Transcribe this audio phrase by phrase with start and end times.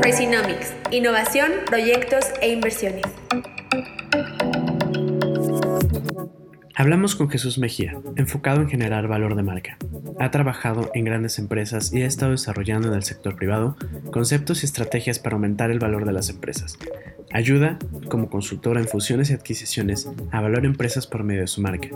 [0.00, 3.04] Crazynomics, innovación, proyectos e inversiones.
[6.74, 9.76] Hablamos con Jesús Mejía, enfocado en generar valor de marca.
[10.18, 13.76] Ha trabajado en grandes empresas y ha estado desarrollando en el sector privado
[14.10, 16.78] conceptos y estrategias para aumentar el valor de las empresas.
[17.32, 17.78] Ayuda,
[18.08, 21.88] como consultora en fusiones y adquisiciones, a valorar empresas por medio de su marca.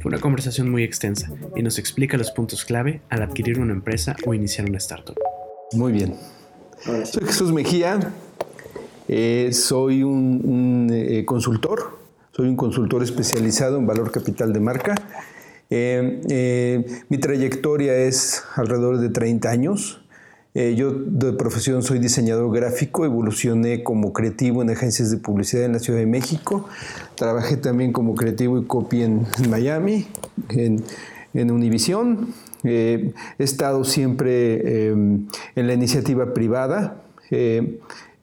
[0.00, 4.16] Fue una conversación muy extensa y nos explica los puntos clave al adquirir una empresa
[4.26, 5.16] o iniciar una startup.
[5.72, 6.14] Muy bien.
[6.84, 8.12] Soy Jesús Mejía,
[9.08, 12.02] eh, soy un, eh, consultor
[12.34, 14.94] soy un consultor especializado en valor capital de marca.
[15.68, 20.00] Eh, eh, mi trayectoria es alrededor de 30 años.
[20.54, 25.72] Eh, yo de profesión soy diseñador gráfico, evolucioné como creativo en agencias de publicidad en
[25.72, 26.68] la Ciudad de México.
[27.16, 30.06] Trabajé también como creativo y copy en, Miami,
[30.48, 30.82] en,
[31.34, 32.32] en Univision.
[32.64, 37.02] He estado siempre en la iniciativa privada.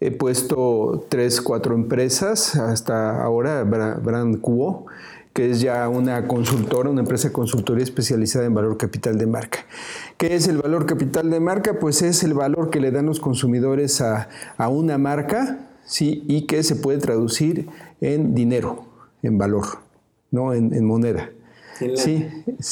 [0.01, 4.85] He puesto tres, cuatro empresas hasta ahora, Brand Cuo,
[5.33, 9.59] que es ya una consultora, una empresa de consultoría especializada en valor capital de marca.
[10.17, 11.79] ¿Qué es el valor capital de marca?
[11.79, 14.29] Pues es el valor que le dan los consumidores a,
[14.69, 16.23] una marca ¿sí?
[16.27, 17.67] y que se puede traducir
[17.99, 18.85] en dinero,
[19.21, 19.65] en valor,
[20.31, 20.53] ¿no?
[20.53, 21.29] en, moneda.
[21.95, 22.27] Sí,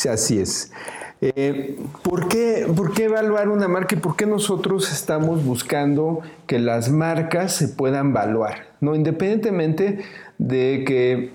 [0.10, 0.72] así es.
[1.20, 6.60] Eh, ¿por, qué, ¿Por qué evaluar una marca y por qué nosotros estamos buscando que
[6.60, 8.68] las marcas se puedan evaluar?
[8.82, 8.94] ¿no?
[8.94, 10.00] Independientemente
[10.38, 11.32] de que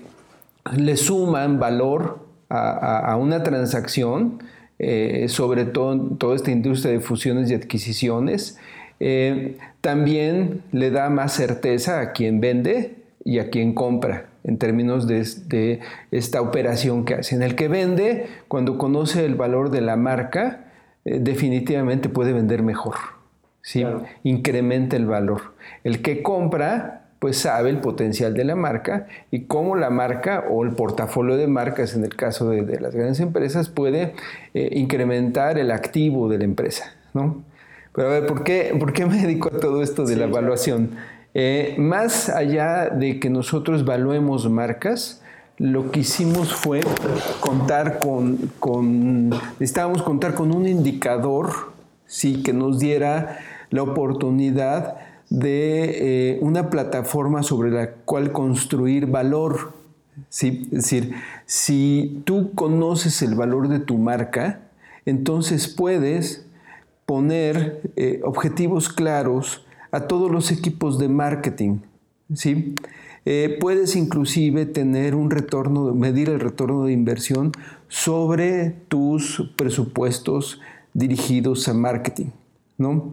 [0.77, 4.43] le suman valor a, una transacción,
[4.77, 8.59] eh, sobre todo toda esta industria de fusiones y adquisiciones,
[8.99, 12.95] eh, también le da más certeza a quien vende
[13.25, 15.79] y a quien compra en términos de,
[16.11, 17.35] esta operación que hace.
[17.35, 20.71] En el que vende, cuando conoce el valor de la marca,
[21.05, 22.95] eh, definitivamente puede vender mejor.
[23.61, 23.85] ¿sí?
[24.23, 25.53] Incrementa el valor.
[25.83, 30.63] El que compra, pues sabe el potencial de la marca y cómo la marca o
[30.65, 34.13] el portafolio de marcas, en el caso de, las grandes empresas, puede
[34.53, 36.93] eh, incrementar el activo de la empresa.
[37.13, 37.43] ¿no?
[37.95, 40.97] Pero a ver, ¿por qué, ¿por qué me dedico a todo esto de la evaluación?
[41.33, 45.21] Eh, más allá de que nosotros evaluemos marcas,
[45.57, 46.81] lo que hicimos fue
[47.39, 51.73] contar con, con necesitábamos contar con un indicador
[52.05, 53.39] sí, que nos diera
[53.69, 54.97] la oportunidad
[55.29, 59.73] de eh, una plataforma sobre la cual construir valor.
[60.29, 60.67] ¿sí?
[60.71, 64.59] Es decir, si tú conoces el valor de tu marca,
[65.05, 66.45] entonces puedes
[67.05, 69.62] poner eh, objetivos claros
[69.93, 71.77] a todos los equipos de marketing.
[72.33, 72.73] ¿sí?
[73.25, 77.51] Eh, puedes inclusive tener un retorno, medir el retorno de inversión
[77.89, 80.59] sobre tus presupuestos
[80.95, 82.31] dirigidos a marketing.
[82.79, 83.11] ¿no?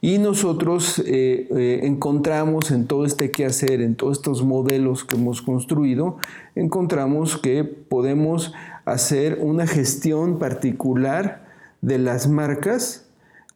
[0.00, 5.42] Y nosotros eh, eh, encontramos en todo este quehacer, en todos estos modelos que hemos
[5.42, 6.16] construido,
[6.54, 8.54] encontramos que podemos
[8.86, 11.46] hacer una gestión particular
[11.82, 13.05] de las marcas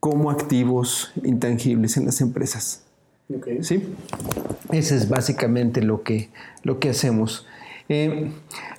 [0.01, 2.83] como activos intangibles en las empresas.
[3.61, 3.85] ¿Sí?
[4.73, 6.31] Ese es básicamente lo que,
[6.65, 7.47] lo que hacemos.
[7.89, 8.31] Eh,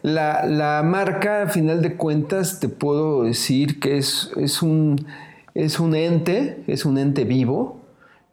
[0.02, 5.06] la, marca, a final de cuentas, te puedo decir que es, es, un,
[5.54, 7.80] es un ente, es un ente vivo,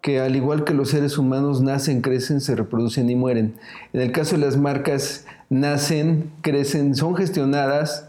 [0.00, 3.54] que al igual que los seres humanos nacen, crecen, se reproducen y mueren.
[3.92, 8.08] En el caso de las marcas, nacen, crecen, son gestionadas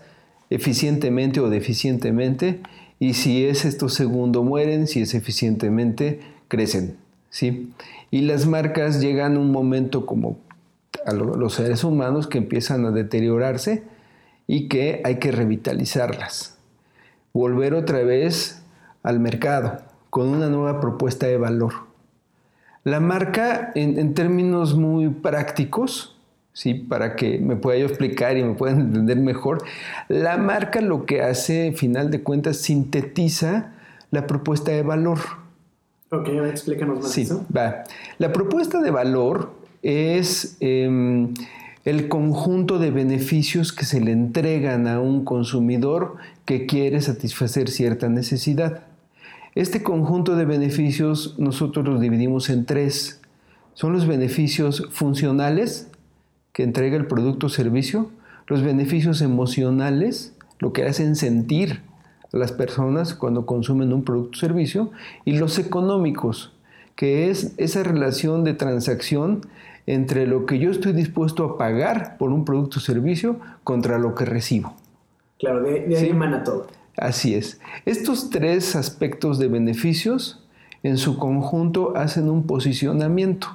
[0.49, 2.59] eficientemente o deficientemente
[2.99, 6.97] y si es esto segundo, mueren, si es eficientemente, crecen.
[7.29, 7.71] ¿sí?
[8.11, 10.37] Y las marcas llegan un momento como
[11.05, 13.83] a los seres humanos que empiezan a deteriorarse
[14.47, 16.57] y que hay que revitalizarlas.
[17.31, 18.61] Volver otra vez
[19.01, 21.73] al mercado con una nueva propuesta de valor.
[22.83, 26.18] La marca, en términos muy prácticos,
[26.59, 26.73] ¿sí?
[26.73, 29.63] para que me pueda yo explicar y me puedan entender mejor.
[30.09, 33.71] La marca lo que hace, final de cuentas, sintetiza
[34.11, 35.19] la propuesta de valor.
[36.11, 37.11] Ok, explícanos más.
[37.11, 37.83] Sí, va.
[38.17, 39.53] La propuesta de valor
[39.83, 41.33] es em,
[41.85, 48.09] el conjunto de beneficios que se le entregan a un consumidor que quiere satisfacer cierta
[48.09, 48.81] necesidad.
[49.55, 53.21] Este conjunto de beneficios nosotros los dividimos en tres.
[53.75, 55.88] Son los beneficios funcionales,
[56.53, 58.09] que entrega el producto o servicio,
[58.47, 61.81] los beneficios emocionales, lo que hacen sentir
[62.33, 64.91] a las personas cuando consumen un producto o servicio,
[65.25, 66.53] y los económicos,
[66.95, 69.41] que es esa relación de transacción
[69.85, 74.13] entre lo que yo estoy dispuesto a pagar por un producto o servicio contra lo
[74.13, 74.75] que recibo.
[75.39, 76.67] Claro, de, ahí emana todo.
[76.97, 77.59] Así es.
[77.85, 80.43] Estos tres aspectos de beneficios
[80.83, 83.47] en su conjunto hacen un posicionamiento.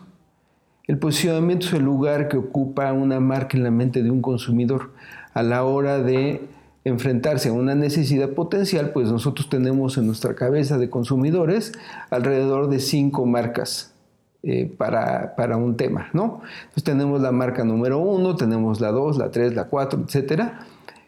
[0.86, 4.92] El posicionamiento es el lugar que ocupa una marca en la mente de un consumidor
[5.32, 6.46] a la hora de
[6.84, 11.72] enfrentarse a una necesidad potencial, pues nosotros tenemos en nuestra cabeza de consumidores
[12.10, 13.94] alrededor de cinco marcas
[14.42, 16.42] eh, para, para, un tema, ¿no?
[16.82, 20.66] Tenemos la marca número uno, tenemos la dos, la tres, la cuatro, etcétera,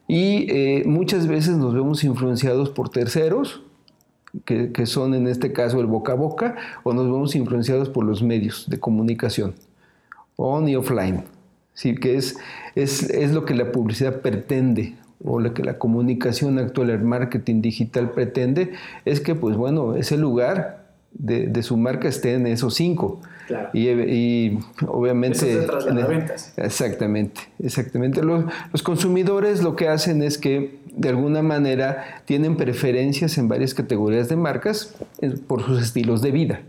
[0.09, 3.63] y eh, muchas veces nos vemos influenciados por terceros,
[4.45, 8.23] que, son en este caso el boca a boca, o nos vemos influenciados por los
[8.23, 9.55] medios de comunicación,
[10.37, 11.25] on y offline,
[11.75, 11.95] ¿sí?
[11.95, 12.37] que es,
[12.75, 14.95] es, es lo que la publicidad pretende
[15.25, 18.73] o lo que la comunicación actual, el marketing digital pretende,
[19.05, 23.21] es que, pues bueno, ese lugar de, su marca esté en esos cinco.
[23.73, 25.65] Y, obviamente...
[25.65, 26.53] Eso las ventas.
[26.57, 28.23] Exactamente, exactamente.
[28.23, 33.75] Los, los, consumidores lo que hacen es que de alguna manera tienen preferencias en varias
[33.75, 36.61] categorías de marcas eh, por sus estilos de vida,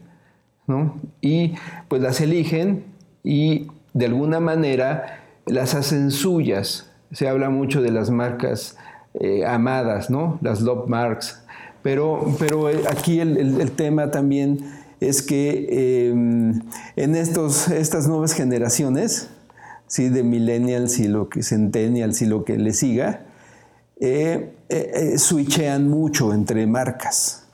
[0.68, 1.00] ¿no?
[1.22, 1.56] Y
[1.88, 2.84] pues las eligen
[3.24, 6.90] y de alguna manera las hacen suyas.
[7.12, 8.78] Se habla mucho de las marcas
[9.19, 10.40] eh, amadas, ¿no?
[10.42, 11.42] Las love marks,
[11.81, 14.60] pero, pero eh, aquí el, tema también
[15.00, 16.62] es que em,
[16.96, 19.30] en estos, estas nuevas generaciones,
[19.88, 20.10] ¿sí?
[20.10, 23.22] de millennials y lo que centennials y lo que le siga,
[24.00, 27.46] eh, eh, switchean mucho entre marcas.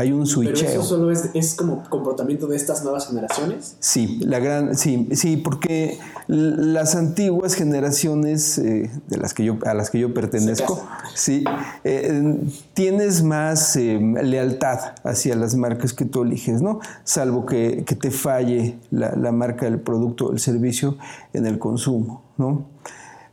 [0.00, 0.66] Hay un switcheo.
[0.66, 3.76] ¿Pero eso solo es, como comportamiento de estas nuevas generaciones?
[3.80, 9.74] Sí, la gran, sí, sí, porque las antiguas generaciones eh, de las que yo, a
[9.74, 10.82] las que yo pertenezco,
[11.14, 11.44] sí,
[11.84, 12.34] eh,
[12.72, 16.80] tienes más eh, lealtad hacia las marcas que tú eliges, ¿no?
[17.04, 20.96] Salvo que, te falle la, la marca del producto o el servicio
[21.34, 22.64] en el consumo, ¿no?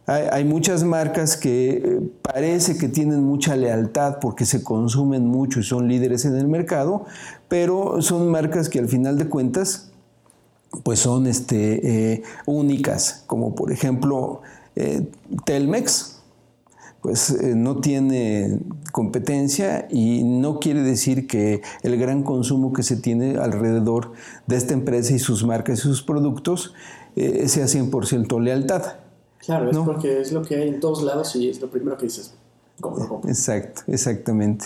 [0.09, 5.63] Hay, muchas marcas que eh, parece que tienen mucha lealtad porque se consumen mucho y
[5.63, 7.03] son líderes en el mercado,
[7.49, 9.91] pero son marcas que al final de cuentas
[10.83, 14.43] pues son este, eh, únicas, como por ejemplo
[14.77, 15.09] eh,
[15.43, 16.21] Telmex,
[17.01, 18.59] pues no tiene
[18.93, 24.13] competencia y no quiere decir que el gran consumo que se tiene alrededor
[24.47, 26.73] de esta empresa y sus marcas y sus productos
[27.15, 29.06] sea 100% lealtad.
[29.47, 32.07] Claro, es porque es lo que hay en todos lados y es lo primero que
[32.07, 32.33] dices.
[33.25, 34.65] Exacto, exactamente.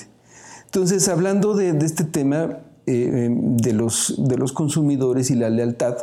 [0.65, 2.57] Entonces, hablando de, este tema
[2.87, 5.97] eh, de, los, de los consumidores y la lealtad,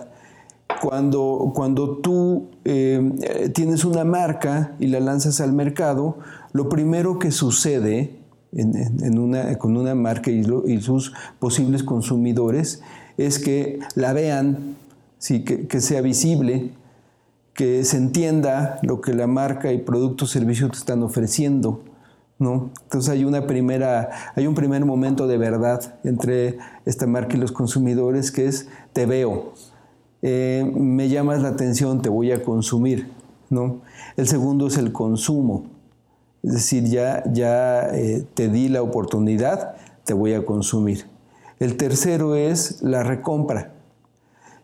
[0.81, 6.19] cuando, cuando tú eh, tienes una marca y la lanzas al mercado,
[6.53, 8.15] lo primero que sucede
[8.53, 12.81] en, una, con una marca y, y, sus posibles consumidores
[13.17, 14.77] es que la vean,
[15.19, 15.43] ¿sí?
[15.43, 16.71] que, que sea visible,
[17.59, 21.81] que se entienda lo que la marca y producto o servicio te están ofreciendo.
[22.39, 22.71] ¿no?
[22.85, 27.51] Entonces hay, una primera, hay un primer momento de verdad entre esta marca y los
[27.51, 29.55] consumidores que es te veo,
[30.23, 33.11] eh, me llamas la atención, te voy a consumir.
[33.51, 33.81] ¿no?
[34.17, 35.65] El segundo es el consumo,
[36.45, 39.75] es decir, ya, ya eh, te di la oportunidad,
[40.05, 41.07] te voy a consumir.
[41.59, 43.73] El tercero es la recompra.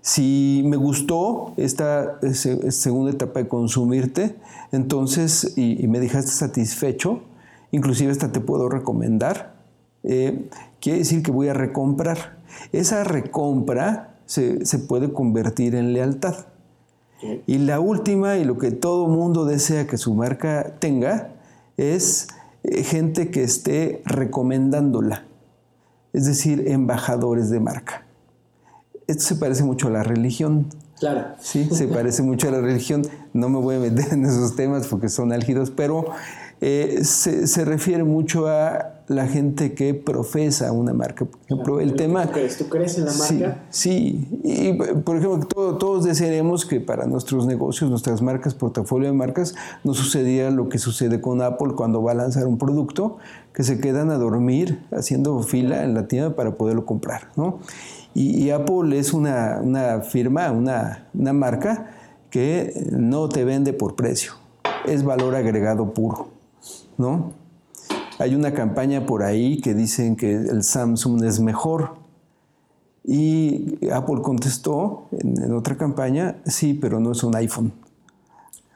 [0.06, 2.20] Si me gustó esta
[2.68, 4.36] segunda etapa de consumirte,
[4.70, 7.22] entonces, y, me dejaste satisfecho,
[7.70, 9.54] inclusive hasta te puedo recomendar,
[10.02, 12.36] eh, quiere decir que voy a recomprar.
[12.70, 16.48] Esa recompra se, puede convertir en lealtad.
[17.46, 21.32] Y la última, y lo que todo mundo desea que su marca tenga,
[21.78, 22.28] es
[22.62, 25.24] eh, gente que esté recomendándola,
[26.12, 28.03] es decir, embajadores de marca
[29.06, 30.66] esto se parece mucho a la religión.
[30.98, 31.34] Claro.
[31.40, 33.02] Sí, se parece mucho a la religión.
[33.32, 36.06] No me voy a meter en esos temas porque son álgidos, pero
[36.60, 41.26] eh, se, refiere mucho a la gente que profesa una marca.
[41.26, 42.26] Por ejemplo, el tema...
[42.26, 42.56] ¿Tú crees?
[42.56, 43.64] ¿Tú crees en la marca?
[43.68, 49.54] Sí, y por ejemplo, todos desearemos que para nuestros negocios, nuestras marcas, portafolio de marcas,
[49.82, 53.18] no sucediera lo que sucede con Apple cuando va a lanzar un producto,
[53.52, 57.58] que se quedan a dormir haciendo fila en la tienda para poderlo comprar, ¿no?
[58.14, 59.60] Y, Apple es una,
[60.08, 61.90] firma, una, marca
[62.30, 64.34] que no te vende por precio,
[64.86, 66.28] es valor agregado puro,
[66.96, 67.32] ¿no?
[68.18, 71.96] Hay una campaña por ahí que dicen que el Samsung es mejor.
[73.02, 77.72] Y Apple contestó en, otra campaña, sí, pero no es un iPhone.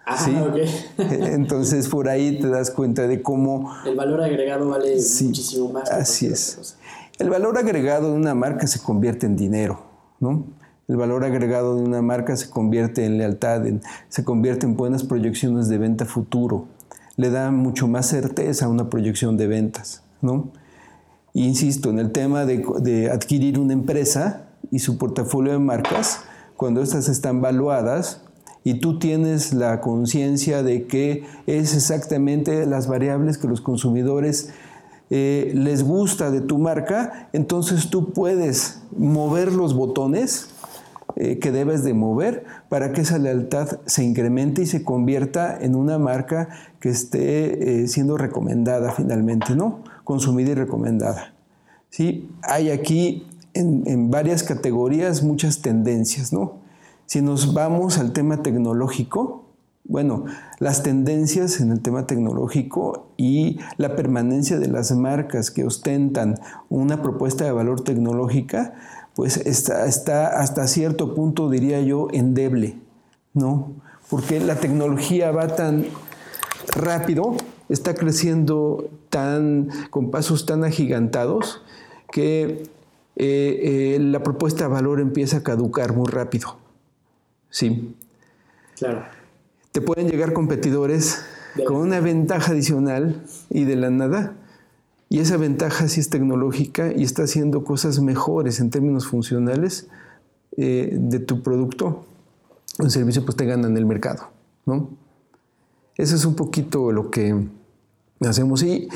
[0.04, 0.35] Ah, ¿Sí?
[0.99, 3.73] Entonces por ahí te das cuenta de cómo...
[3.87, 5.90] El valor agregado vale muchísimo más.
[5.90, 6.76] Así es.
[7.18, 9.82] El valor agregado de una marca se convierte en dinero,
[10.20, 10.44] ¿no?
[10.87, 13.62] El valor agregado de una marca se convierte en lealtad,
[14.08, 16.66] se convierte en buenas proyecciones de venta futuro.
[17.16, 20.50] Le da mucho más certeza a una proyección de ventas, ¿no?
[21.34, 26.20] insisto, en el tema de, de adquirir una empresa y su portafolio de marcas,
[26.56, 28.22] cuando estas están valuadas,
[28.64, 34.50] y tú tienes la conciencia de que es exactamente las variables que los consumidores
[35.10, 40.50] eh, les gusta de tu marca, entonces tú puedes mover los botones
[41.16, 45.74] eh, que debes de mover para que esa lealtad se incremente y se convierta en
[45.74, 46.48] una marca
[46.80, 49.82] que esté eh, siendo recomendada finalmente, ¿no?
[50.04, 51.32] Consumida y recomendada.
[51.88, 52.28] ¿Sí?
[52.42, 56.58] Hay aquí en, en varias categorías muchas tendencias, ¿no?
[57.06, 59.47] Si nos vamos al tema tecnológico,
[59.85, 60.26] bueno,
[60.58, 67.02] las tendencias en el tema tecnológico y la permanencia de las marcas que ostentan una
[67.02, 68.75] propuesta de valor tecnológica,
[69.14, 72.76] pues está, hasta cierto punto, diría yo, endeble,
[73.32, 73.73] ¿no?
[74.11, 75.87] Porque la tecnología va tan
[76.75, 77.35] rápido,
[77.68, 81.62] está creciendo tan, con pasos tan agigantados,
[82.12, 82.68] que
[83.16, 86.56] eh, eh, la propuesta de valor empieza a caducar muy rápido.
[87.50, 87.97] Sí.
[88.76, 89.02] Claro.
[89.78, 91.23] Te pueden llegar competidores
[91.64, 94.35] con una ventaja adicional y de la nada.
[95.08, 99.87] Y esa ventaja sí es tecnológica y está haciendo cosas mejores en términos funcionales
[100.56, 102.04] eh, de tu producto
[102.80, 104.30] o servicio, pues te ganan el mercado,
[104.66, 104.90] ¿no?
[105.97, 107.37] Eso es un poquito lo que
[108.23, 108.64] hacemos.
[108.64, 108.88] Y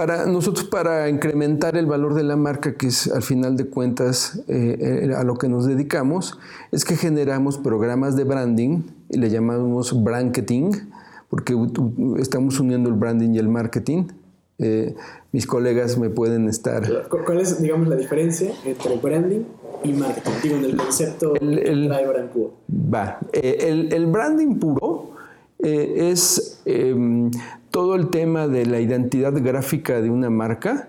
[0.00, 4.40] para nosotros, para incrementar el valor de la marca, que es al final de cuentas
[4.48, 6.38] eh, eh, a lo que nos dedicamos,
[6.72, 8.80] es que generamos programas de branding
[9.10, 10.90] y le llamamos branketing,
[11.28, 11.54] porque
[12.18, 14.04] estamos uniendo el branding y el marketing.
[14.58, 14.94] Eh,
[15.32, 16.82] mis colegas me pueden estar...
[17.10, 19.42] ¿Cuál es, digamos, la diferencia entre branding
[19.84, 20.30] y marketing?
[20.42, 22.54] Digo, en el concepto el, el, brand puro.
[22.72, 23.18] Va.
[23.34, 25.10] el, el branding puro
[25.58, 27.30] es em,
[27.70, 30.88] todo el tema de la identidad gráfica de una marca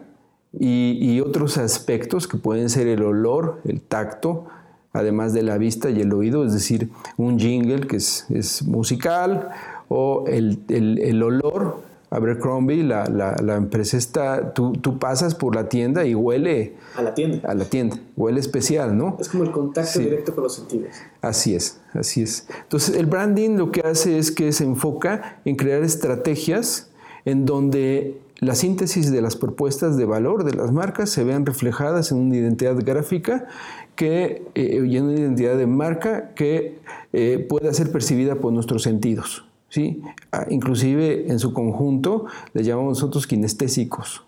[0.59, 4.47] y, otros aspectos que pueden ser el olor, el tacto,
[4.91, 9.49] además de la vista y el oído, es decir, un jingle que es, musical
[9.87, 16.05] o el, el olor, Abercrombie, la, la, empresa está, tú, tú, pasas por la tienda
[16.05, 16.75] y huele...
[16.97, 17.49] A la tienda.
[17.49, 19.15] A la tienda, huele especial, ¿no?
[19.17, 20.89] Es como el contacto directo con los sentidos.
[21.21, 22.47] Así es, así es.
[22.63, 26.89] Entonces, el branding lo que hace es que se enfoca en crear estrategias
[27.23, 32.11] en donde la síntesis de las propuestas de valor de las marcas se vean reflejadas
[32.11, 33.47] en una identidad gráfica
[33.95, 36.79] que, eh, y en una identidad de marca que
[37.13, 39.45] eh, pueda ser percibida por nuestros sentidos.
[39.71, 40.01] ¿Sí?
[40.31, 44.23] Ah, inclusive en su conjunto le llamamos nosotros kinestésicos.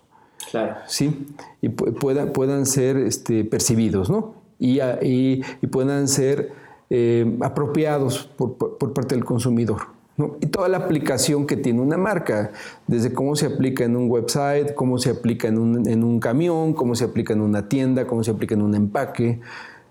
[0.50, 0.76] Claro.
[0.86, 1.26] ¿sí?
[1.62, 4.34] Y puedan, puedan ser este, percibidos, ¿no?
[4.58, 6.52] Y, y, puedan ser
[6.88, 9.88] eh, apropiados por, por, parte del consumidor.
[10.16, 10.36] ¿no?
[10.40, 12.52] Y toda la aplicación que tiene una marca,
[12.86, 16.72] desde cómo se aplica en un website, cómo se aplica en un, en un camión,
[16.72, 19.40] cómo se aplica en una tienda, cómo se aplica en un empaque.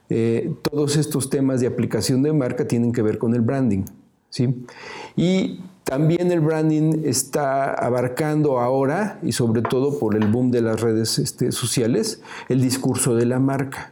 [0.10, 3.84] Eh, todos estos temas de aplicación de marca tienen que ver con el branding.
[4.34, 4.66] ¿Sí?
[5.16, 10.82] Y también el branding está abarcando ahora, y sobre todo por el boom de las
[10.82, 13.92] redes este, sociales, el discurso de la marca.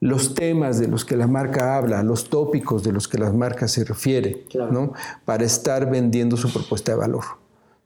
[0.00, 3.68] Los temas de los que la marca habla, los tópicos de los que la marca
[3.68, 4.94] se refiere, ¿no?
[5.26, 7.24] para estar vendiendo su propuesta de valor.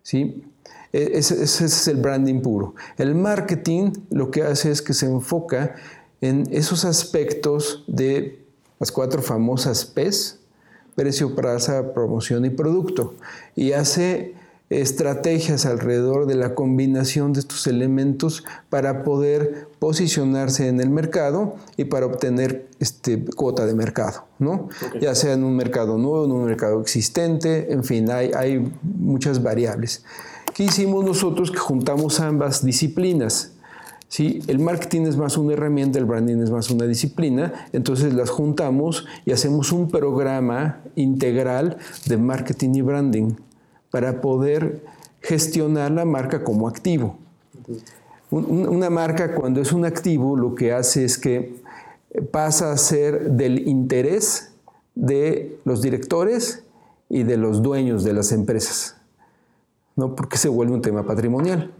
[0.02, 0.44] ¿sí?
[0.92, 2.74] E, ese, ese es el branding puro.
[2.96, 5.74] El marketing lo que hace es que se enfoca
[6.20, 8.44] en esos aspectos de
[8.78, 10.41] las cuatro famosas P's,
[10.94, 13.14] precio, praza, promoción y producto.
[13.56, 14.34] Y hace
[14.80, 21.84] estrategias alrededor de la combinación de estos elementos para poder posicionarse en el mercado y
[21.84, 24.70] para obtener este, cuota de mercado, ¿no?
[25.00, 29.42] Ya sea en un mercado nuevo, en un mercado existente, en fin, hay, hay muchas
[29.42, 30.04] variables.
[30.54, 31.50] ¿Qué hicimos nosotros?
[31.50, 33.52] Que juntamos ambas disciplinas.
[34.12, 34.42] ¿Sí?
[34.46, 39.06] El marketing es más una herramienta, el branding es más una disciplina, entonces las juntamos
[39.24, 43.32] y hacemos un programa integral de marketing y branding
[43.90, 44.84] para poder
[45.22, 47.16] gestionar la marca como activo.
[48.30, 51.62] Una marca cuando es un activo lo que hace es que
[52.30, 54.52] pasa a ser del interés
[54.94, 56.64] de los directores
[57.08, 58.94] y de los dueños de las empresas,
[59.96, 60.14] ¿no?
[60.14, 61.72] porque se vuelve un tema patrimonial.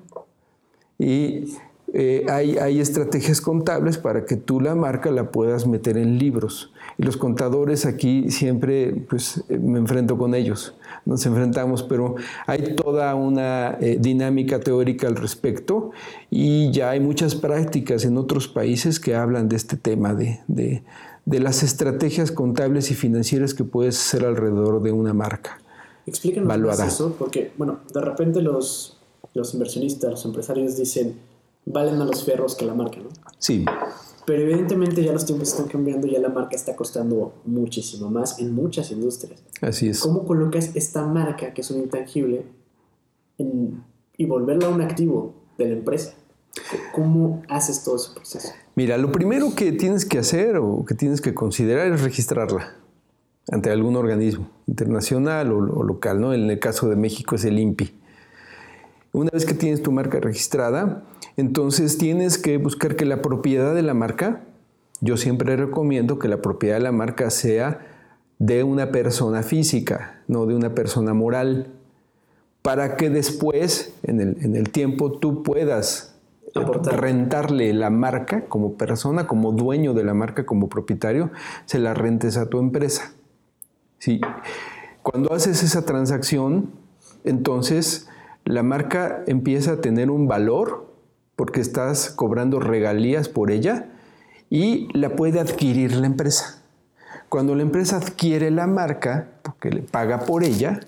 [0.99, 1.59] Y
[1.95, 6.73] eh, hay, estrategias contables para que tú la marca la puedas meter en libros.
[6.97, 12.15] Y los contadores aquí siempre pues, eh, me enfrento con ellos, nos enfrentamos, pero
[12.47, 15.91] hay toda una eh, dinámica teórica al respecto
[16.31, 20.83] y ya hay muchas prácticas en otros países que hablan de este tema, de, de,
[21.27, 25.59] de las estrategias contables y financieras que puedes hacer alrededor de una marca.
[26.07, 28.99] Explícanos eso, porque, bueno, de repente los,
[29.35, 31.15] los inversionistas, los empresarios dicen,
[31.65, 33.09] valen más los fierros que la marca, ¿no?
[33.39, 33.65] Sí.
[34.25, 38.55] Pero evidentemente ya los tiempos están cambiando, ya la marca está costando muchísimo más en
[38.55, 39.43] muchas industrias.
[39.61, 40.01] Así es.
[40.01, 42.45] ¿Cómo colocas esta marca, que es un intangible,
[43.39, 46.15] y volverla un activo de la empresa?
[46.95, 48.51] ¿Cómo haces todo ese proceso?
[48.77, 52.77] Mira, lo primero que tienes que hacer o que tienes que considerar es registrarla
[53.51, 56.33] ante algún organismo internacional o, o local, ¿no?
[56.33, 58.02] En el caso de México es el INPI.
[59.13, 61.03] Una vez que tienes tu marca registrada,
[61.37, 64.45] entonces tienes que buscar que la propiedad de la marca,
[65.03, 67.87] yo siempre recomiendo que la propiedad de la marca sea
[68.39, 71.69] de una persona física, no de una persona moral,
[72.63, 74.21] para que después, en
[74.57, 76.15] el, tiempo, tú puedas
[76.55, 81.31] rentarle la marca como persona, como dueño de la marca, como propietario,
[81.67, 83.13] se la rentes a tu empresa.
[83.99, 84.21] ¿Sí?
[85.03, 86.71] Cuando haces esa transacción,
[87.25, 88.09] entonces
[88.45, 90.93] la marca empieza a tener un valor
[91.37, 93.91] porque estás cobrando regalías por ella
[94.51, 96.63] y la puede adquirir la empresa.
[97.29, 100.81] Cuando la empresa adquiere la marca, porque le paga por ella,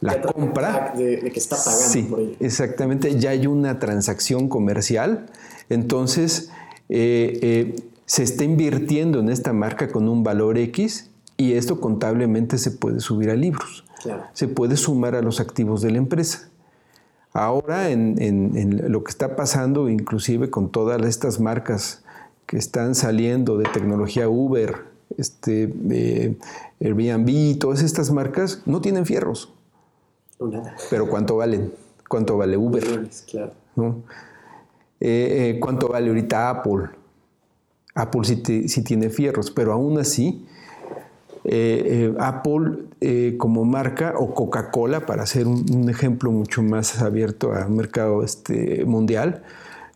[0.00, 0.92] la compra.
[0.94, 2.36] De, que está pagando por ella.
[2.40, 5.26] Exactamente, ya hay una transacción comercial,
[5.70, 6.50] entonces
[6.88, 12.58] eh, eh, se está invirtiendo en esta marca con un valor X y esto contablemente
[12.58, 13.84] se puede subir a libros.
[14.34, 16.48] Se puede sumar a los activos de la empresa.
[17.36, 22.02] Ahora en, lo que está pasando, inclusive con todas estas marcas
[22.46, 24.84] que están saliendo de tecnología Uber,
[25.18, 26.34] este, eh,
[26.80, 29.52] Airbnb, todas estas marcas no tienen fierros.
[30.88, 31.74] Pero ¿cuánto valen?
[32.08, 33.10] ¿Cuánto vale Uber?
[33.30, 33.52] claro.
[34.98, 36.88] Eh, eh, ¿Cuánto vale ahorita Apple?
[37.94, 40.46] Apple sí tiene fierros, pero aún así
[41.48, 47.52] eh, eh, Apple eh, como marca o Coca-Cola, para hacer un, ejemplo mucho más abierto
[47.52, 49.44] al mercado este, mundial,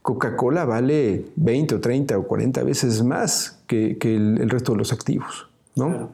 [0.02, 5.48] Coca-Cola vale 20 o 30 o 40 veces más que, el, resto de los activos.
[5.74, 6.10] ¿no?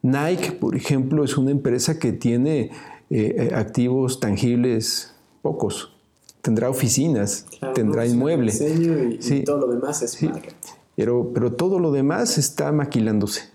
[0.00, 2.70] Nike, por ejemplo, es una empresa que tiene
[3.54, 5.94] activos tangibles pocos.
[6.40, 8.60] Tendrá oficinas, tendrá inmuebles.
[8.60, 10.48] Y, todo lo demás es marca.
[10.96, 13.52] Pero, pero todo lo demás está maquilándose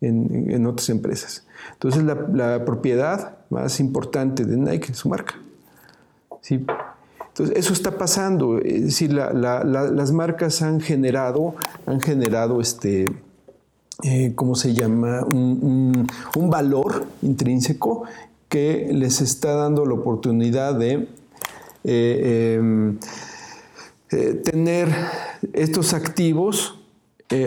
[0.00, 1.46] en, otras empresas.
[1.72, 5.34] Entonces la, propiedad más importante de Nike su marca.
[6.40, 6.64] ¿sí?
[7.28, 8.58] Entonces eso está pasando.
[8.58, 11.54] Es decir, las marcas han generado,
[11.86, 13.06] han generado este,
[14.02, 15.22] eh, ¿cómo se llama?
[15.24, 18.04] Un, valor intrínseco
[18.48, 21.08] que les está dando la oportunidad de
[21.84, 22.98] eh, em,
[24.10, 24.88] eh, tener
[25.52, 26.74] estos activos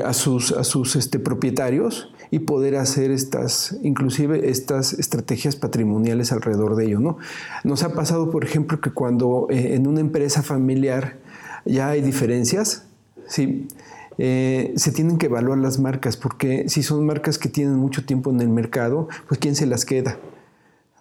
[0.05, 6.77] a sus, a sus este, propietarios y poder hacer estas, inclusive estas estrategias patrimoniales alrededor
[6.77, 6.99] de ello.
[6.99, 7.17] ¿no?
[7.65, 11.17] Nos ha pasado, por ejemplo, que cuando eh, en una empresa familiar
[11.65, 12.85] ya hay diferencias,
[13.27, 13.67] ¿sí?
[14.17, 18.29] Eh, se tienen que evaluar las marcas, porque si son marcas que tienen mucho tiempo
[18.29, 20.17] en el mercado, pues ¿quién se las queda?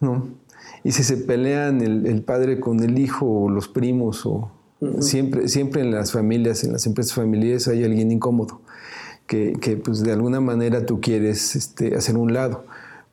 [0.01, 0.29] ¿No?
[0.85, 4.51] Y si se pelean el, padre con el hijo o los primos o
[5.01, 8.63] siempre, siempre en las familias, en las empresas familiares hay alguien incómodo
[9.31, 12.65] que, pues de alguna manera tú quieres este, hacer un lado.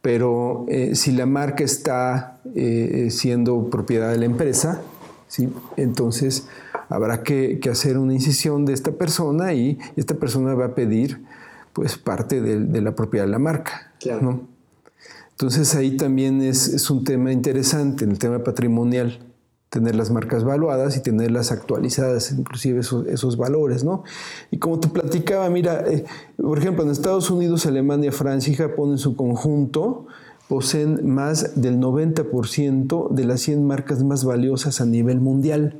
[0.02, 4.82] Pero eh, si la marca está eh, siendo propiedad de la empresa,
[5.28, 5.50] ¿sí?
[5.76, 6.48] entonces
[6.90, 11.22] habrá que, hacer una incisión de esta persona y esta persona va a pedir
[11.74, 13.92] pues parte de, la propiedad de la marca.
[15.32, 19.20] Entonces ahí también es, es, un tema interesante, el tema patrimonial
[19.70, 24.04] tener las marcas valuadas y tenerlas actualizadas, inclusive esos, valores, ¿no?
[24.50, 26.06] Y como te platicaba, mira, eh,
[26.38, 30.06] por ejemplo, en Estados Unidos, Alemania, Francia y Japón en su conjunto
[30.48, 35.76] poseen más del 90% de las 100 marcas más valiosas a nivel mundial.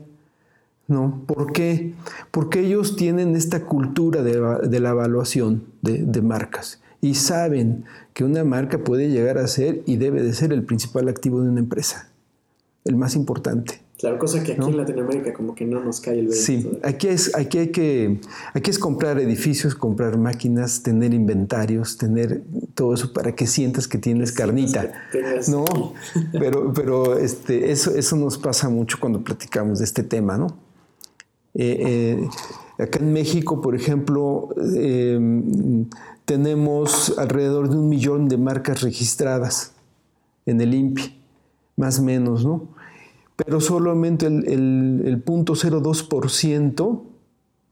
[0.90, 1.22] ¿No?
[1.26, 1.96] ¿Por qué?
[2.32, 8.46] Porque ellos tienen esta cultura de, la evaluación de, de marcas y saben que una
[8.46, 12.10] marca puede llegar a ser y debe de ser el principal activo de una empresa
[12.88, 13.82] el más importante.
[13.98, 16.36] Claro, cosa que aquí en Latinoamérica como que no nos cae el 20.
[16.36, 18.20] Sí, aquí es, aquí hay que,
[18.54, 22.44] aquí es comprar edificios, comprar máquinas, tener inventarios, tener
[22.76, 24.92] todo eso para que sientas que tienes carnita.
[25.48, 25.66] no,
[26.32, 30.48] pero, pero este, eso, eso nos pasa mucho cuando platicamos de este tema, ¿no?
[31.56, 32.28] Eh,
[32.78, 35.90] eh, acá en México, por ejemplo, em,
[36.26, 39.74] tenemos alrededor de un millón de marcas registradas
[40.46, 41.20] en el INPI,
[41.78, 42.77] más o menos, ¿no?
[43.38, 47.04] Pero solamente el, el, el 0.02%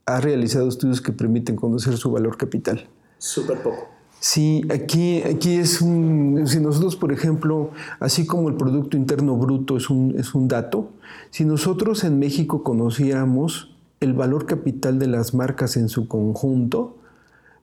[0.05, 2.87] ha realizado estudios que permiten conocer su valor capital.
[3.17, 3.89] Súper poco.
[4.19, 9.77] Sí, aquí, aquí es un, si nosotros, por ejemplo, así como el Producto Interno Bruto
[9.77, 10.91] es un, es un dato,
[11.29, 16.97] si nosotros en México conociéramos el valor capital de las marcas en su conjunto,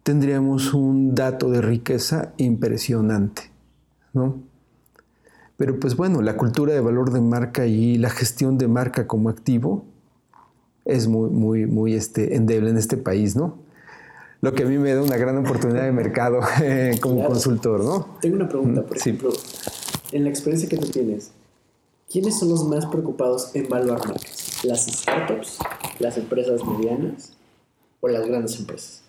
[0.02, 3.50] tendríamos un dato de riqueza impresionante,
[4.12, 4.36] ¿no?
[5.62, 9.28] Pero pues bueno, la cultura de valor de marca y la gestión de marca como
[9.28, 9.84] activo
[10.84, 13.58] es muy, muy, muy este, endeble en este país, ¿no?
[14.40, 18.18] Lo que a mí me da una gran oportunidad de mercado eh, como consultor, ¿no?
[18.20, 19.32] Tengo una pregunta, por ejemplo,
[20.10, 21.30] en la experiencia que tú tienes,
[22.10, 24.64] ¿quiénes son los más preocupados en evaluar marcas?
[24.64, 25.58] ¿Las startups,
[26.00, 27.34] las empresas medianas
[28.00, 29.04] o las grandes empresas?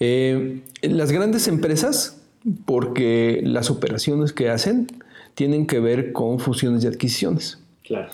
[0.00, 2.18] Eh, las grandes empresas,
[2.66, 4.86] porque las operaciones que hacen
[5.34, 7.58] tienen que ver con fusiones y adquisiciones.
[7.82, 8.08] Claro.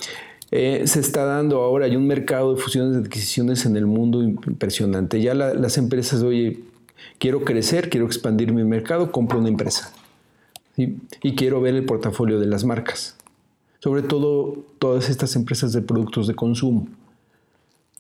[0.50, 4.22] Eh, se está dando ahora, hay un mercado de fusiones y adquisiciones en el mundo
[4.22, 5.20] impresionante.
[5.22, 6.60] Ya las empresas, oye,
[7.18, 9.92] quiero crecer, quiero expandir mi mercado, compro una empresa.
[10.76, 13.16] Y quiero ver el portafolio de las marcas.
[13.80, 16.88] Sobre todo todas estas empresas de productos de consumo.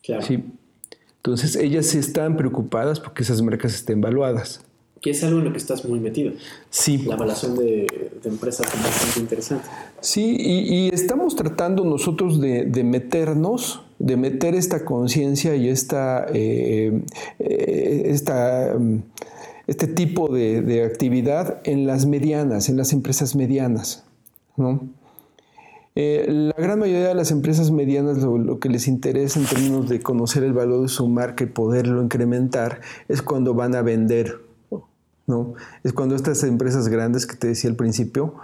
[0.02, 0.22] Claro.
[0.22, 0.42] ¿sí?
[1.16, 4.64] Entonces ellas están preocupadas porque esas marcas estén valuadas.
[5.00, 6.32] Que es algo en lo que estás muy metido.
[6.68, 6.98] Sí.
[6.98, 7.86] La evaluación de,
[8.24, 9.64] empresas es bastante interesante.
[10.00, 17.02] Sí, y, estamos tratando nosotros de, meternos, de meter esta conciencia y esta, eh,
[17.38, 18.98] eh, esta, mm,
[19.66, 24.04] este tipo de, actividad en las medianas, en las empresas medianas.
[24.58, 24.80] ¿no?
[25.94, 29.88] Eh, la gran mayoría de las empresas medianas lo, lo, que les interesa en términos
[29.88, 34.49] de conocer el valor de su marca y poderlo incrementar es cuando van a vender
[35.30, 35.54] ¿no?
[35.84, 38.34] Es cuando estas empresas grandes que te decía al principio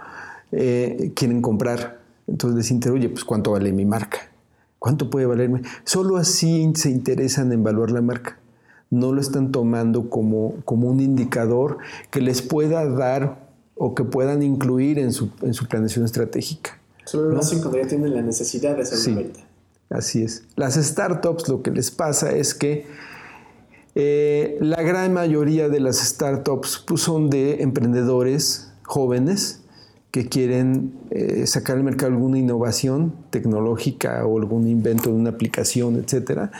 [0.51, 1.99] eh, quieren comprar.
[2.25, 4.17] Entonces les interesa, oye, pues ¿cuánto vale mi marca?
[4.79, 5.61] ¿Cuánto puede valerme?
[5.83, 8.39] Solo así se interesan en evaluar la marca.
[8.89, 11.77] No lo están tomando como, como un indicador
[12.09, 16.79] que les pueda dar o que puedan incluir en su, en su planeación estratégica.
[17.05, 19.39] Solo lo hacen cuando ya tienen la necesidad de hacer una venta.
[19.89, 20.43] Así es.
[20.55, 22.85] Las startups lo que les pasa es que
[23.99, 29.63] eh, la gran mayoría de las startups pues, son de emprendedores jóvenes
[30.11, 35.95] que quieren eh, sacar al mercado alguna innovación tecnológica o algún invento de una aplicación,
[35.95, 36.51] etc.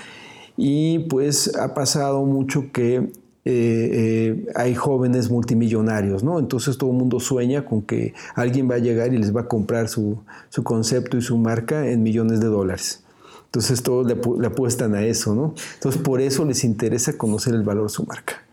[0.58, 3.12] Y pues ha pasado mucho que
[3.46, 6.40] eh, hay jóvenes multimillonarios, ¿no?
[6.40, 9.48] Entonces todo el mundo sueña con que alguien va a llegar y les va a
[9.48, 10.24] comprar su
[10.64, 13.04] concepto y su marca en millones de dólares.
[13.48, 15.54] Entonces todos le, apuestan a eso, ¿no?
[15.76, 18.44] Entonces por eso les interesa conocer el valor de su marca.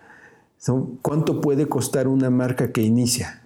[1.02, 3.42] ¿Cuánto puede costar una marca que inicia?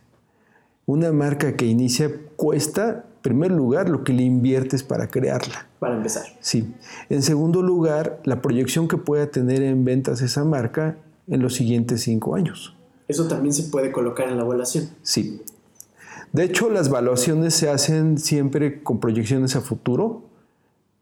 [0.87, 5.67] Una marca que inicia cuesta, en primer lugar, lo que le inviertes para crearla.
[5.81, 6.25] Para empezar.
[6.41, 6.73] Sí.
[7.09, 12.03] En segundo lugar, la proyección que pueda tener en ventas esa marca en los siguientes
[12.03, 12.77] cinco años.
[13.09, 14.89] Eso también se puede colocar en la evaluación.
[15.03, 15.43] Sí.
[16.33, 20.28] De hecho, las evaluaciones se hacen siempre con proyecciones a futuro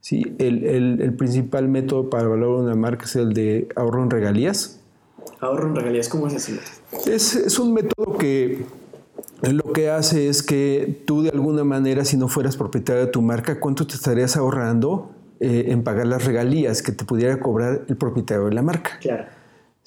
[0.01, 4.81] Sí, el, principal método para valorar una marca es el de ahorro en regalías.
[5.41, 6.09] ¿Ahorro en regalías?
[6.09, 6.61] ¿Cómo es ese
[7.07, 8.65] Es, es un método que
[9.43, 13.23] lo que hace es que tú de alguna manera, si no fueras propietario de tu
[13.23, 17.97] marca, ¿cuánto te estarías ahorrando eh, en pagar las regalías que te pudiera cobrar el
[17.97, 18.99] propietario de la marca?
[19.01, 19.27] Claro.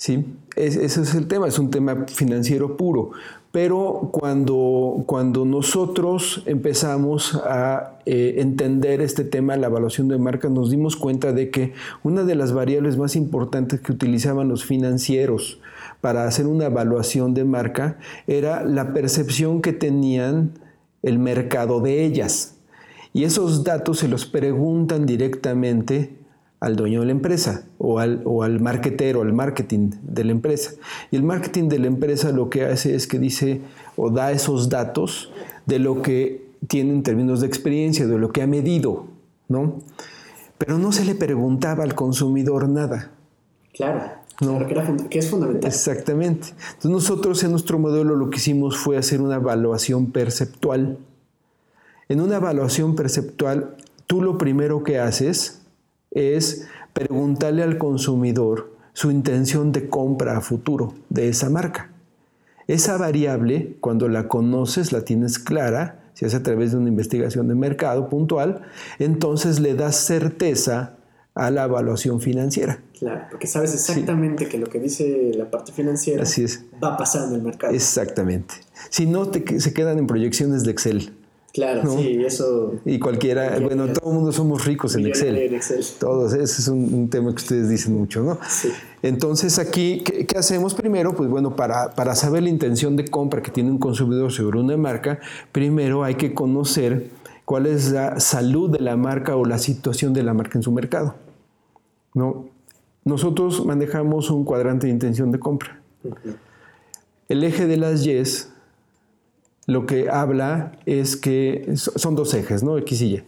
[0.01, 3.11] Sí, ese es el tema, es un tema financiero puro.
[3.51, 10.71] Pero cuando, cuando nosotros empezamos a eh, entender este tema la evaluación de marca, nos
[10.71, 15.59] dimos cuenta de que una de las variables más importantes que utilizaban los financieros
[15.99, 20.53] para hacer una evaluación de marca era la percepción que tenían
[21.03, 22.55] el mercado de ellas.
[23.11, 26.18] Y esos datos se los preguntan directamente
[26.59, 30.71] al dueño de la empresa o al, o al marketero, al marketing de la empresa.
[31.11, 33.61] Y el marketing de la empresa lo que hace es que dice
[33.95, 35.31] o da esos datos
[35.65, 39.05] de lo que tiene en términos de experiencia, de lo que ha medido,
[39.47, 39.75] ¿no?
[40.57, 43.11] Pero no se le preguntaba al consumidor nada.
[43.73, 44.19] Claro.
[44.41, 44.65] No.
[45.09, 45.69] que, es fundamental.
[45.69, 46.49] Exactamente.
[46.49, 50.97] Entonces nosotros en nuestro modelo lo que hicimos fue hacer una evaluación perceptual.
[52.07, 53.75] En una evaluación perceptual,
[54.07, 55.58] tú lo primero que haces
[56.11, 61.91] es preguntarle al consumidor su intención de compra a futuro de esa marca.
[62.67, 67.47] Esa variable, cuando la conoces, la tienes clara, si es a través de una investigación
[67.47, 68.61] de mercado puntual,
[68.99, 70.97] entonces le das certeza
[71.33, 72.81] a la evaluación financiera.
[72.99, 76.25] Claro, porque sabes exactamente que lo que dice la parte financiera
[76.83, 77.73] va a pasar en el mercado.
[77.73, 78.55] Exactamente.
[78.89, 81.13] Si no, te, se quedan en proyecciones de Excel.
[81.53, 82.75] Claro, sí, eso.
[82.85, 85.35] Y cualquiera, bueno, todo el mundo somos ricos en Excel.
[85.35, 85.83] En Excel.
[85.99, 88.37] Todos, ese es un, tema que ustedes dicen mucho, ¿no?
[88.47, 88.69] Sí.
[89.01, 91.15] Entonces, aquí, ¿qué, hacemos primero?
[91.15, 94.77] Pues bueno, para, para saber la intención de compra que tiene un consumidor sobre una
[94.77, 95.19] marca,
[95.51, 97.09] primero hay que conocer
[97.45, 100.71] cuál es la salud de la marca o la situación de la marca en su
[100.71, 101.15] mercado.
[102.13, 102.45] ¿no?
[103.05, 105.81] Nosotros manejamos un cuadrante de intención de compra.
[107.27, 108.51] El eje de las Yes
[109.69, 112.79] lo que habla es que son dos ejes, ¿no?
[112.79, 113.23] X y Y.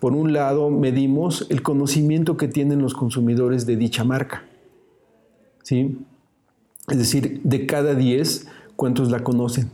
[0.00, 4.44] Por un lado, medimos el conocimiento que tienen los consumidores de dicha marca.
[5.62, 5.96] ¿Sí?
[6.88, 9.70] Es decir, de cada 10, ¿cuántos la conocen?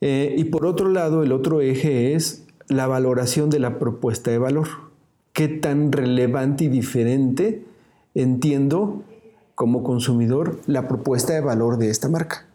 [0.00, 4.38] Eh, y por otro lado, el otro eje es la valoración de la propuesta de
[4.38, 4.66] valor.
[5.32, 7.64] ¿Qué tan relevante y diferente
[8.16, 9.04] entiendo
[9.54, 12.48] como consumidor la propuesta de valor de esta marca?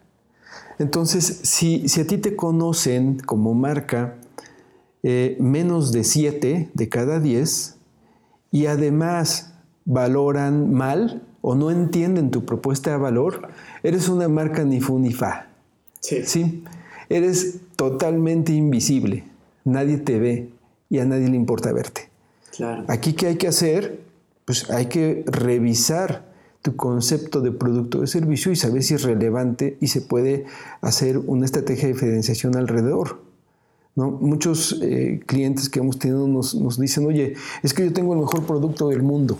[0.79, 4.15] Entonces, si, a ti te conocen como marca
[5.03, 7.75] eh, menos de 7 de cada 10
[8.51, 13.49] y además valoran mal o no entienden tu propuesta de valor,
[13.83, 15.47] eres una marca ni fu ni fa.
[15.99, 16.23] Sí.
[16.25, 16.63] ¿Sí?
[17.09, 19.25] Eres totalmente invisible.
[19.65, 20.49] Nadie te ve
[20.89, 22.09] y a nadie le importa verte.
[22.55, 22.85] Claro.
[22.87, 23.99] Aquí, ¿qué hay que hacer?
[24.45, 26.28] Pues hay que revisar
[26.62, 30.45] tu concepto de producto o servicio y saber si es relevante y se puede
[30.82, 33.22] hacer una estrategia de diferenciación alrededor.
[33.95, 38.19] Muchos eh, clientes que hemos tenido nos, nos dicen, oye, es que yo tengo el
[38.19, 39.38] mejor producto del mundo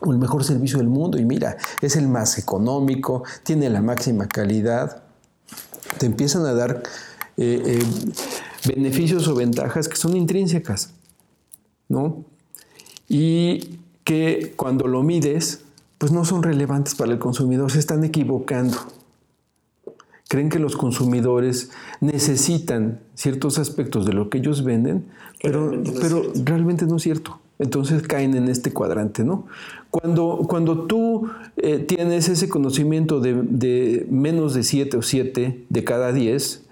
[0.00, 4.28] o el mejor servicio del mundo y mira, es el más económico, tiene la máxima
[4.28, 5.02] calidad.
[5.98, 6.82] Te empiezan a dar
[7.36, 7.84] eh, eh,
[8.66, 10.90] beneficios o ventajas que son intrínsecas,
[11.88, 12.24] ¿no?
[13.08, 15.62] Y que cuando lo mides,
[15.98, 18.76] pues no son relevantes para el consumidor, se están equivocando.
[20.28, 25.06] Creen que los consumidores necesitan ciertos aspectos de lo que ellos venden,
[25.42, 27.40] pero, pero realmente no es cierto.
[27.58, 29.46] Entonces caen en este cuadrante, ¿no?
[29.90, 36.12] Cuando, cuando tú eh, tienes ese conocimiento de, menos de 7 o 7 de cada
[36.12, 36.62] 10,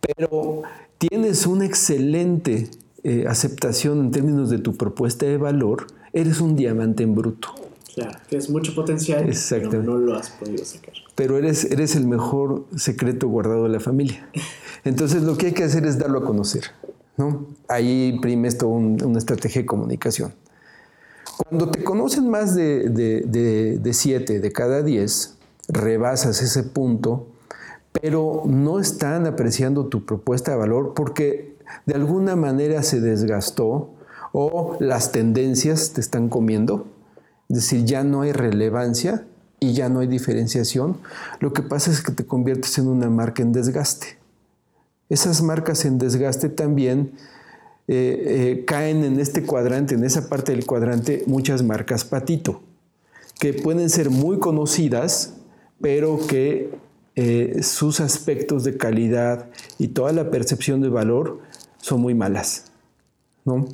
[0.00, 0.62] pero
[0.98, 2.70] tienes una excelente
[3.02, 7.48] eh, aceptación en términos de tu propuesta de valor, eres un diamante en bruto.
[7.98, 10.94] Claro, tienes mucho potencial, pero no lo has podido sacar.
[11.16, 14.30] Pero eres, eres el mejor secreto guardado de la familia.
[14.84, 16.62] Entonces lo que hay que hacer es darlo a conocer.
[17.16, 17.46] ¿no?
[17.66, 20.32] Ahí imprime esto una estrategia de comunicación.
[21.38, 25.34] Cuando te conocen más de, de, de, siete de cada diez,
[25.66, 27.26] rebasas ese punto,
[28.00, 33.90] pero no están apreciando tu propuesta de valor porque de alguna manera se desgastó
[34.32, 36.86] o las tendencias te están comiendo
[37.48, 39.24] es decir, ya no hay relevancia
[39.60, 40.98] y ya no hay diferenciación.
[41.40, 44.18] Lo que pasa es que te conviertes en una marca en desgaste.
[45.08, 47.12] Esas marcas en desgaste también
[47.88, 52.60] eh, eh, caen en este cuadrante, en esa parte del cuadrante, muchas marcas patito,
[53.40, 55.34] que pueden ser muy conocidas,
[55.80, 56.70] pero que
[57.16, 61.40] eh, sus aspectos de calidad y toda la percepción de valor
[61.78, 62.66] son muy malas.
[63.46, 63.66] ¿no?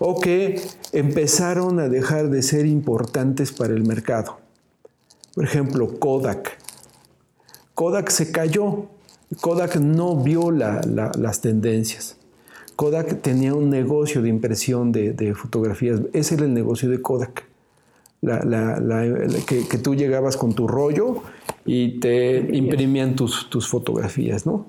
[0.00, 0.60] O que
[0.92, 4.38] empezaron a dejar de ser importantes para el mercado.
[5.34, 6.58] Por ejemplo, Kodak.
[7.74, 8.86] Kodak se cayó.
[9.40, 12.16] Kodak no vio las tendencias.
[12.76, 16.00] Kodak tenía un negocio de impresión de, fotografías.
[16.12, 17.44] Ese era el negocio de Kodak.
[18.20, 21.22] que, tú llegabas con tu rollo
[21.64, 24.66] y te imprimían tus, fotografías, ¿no?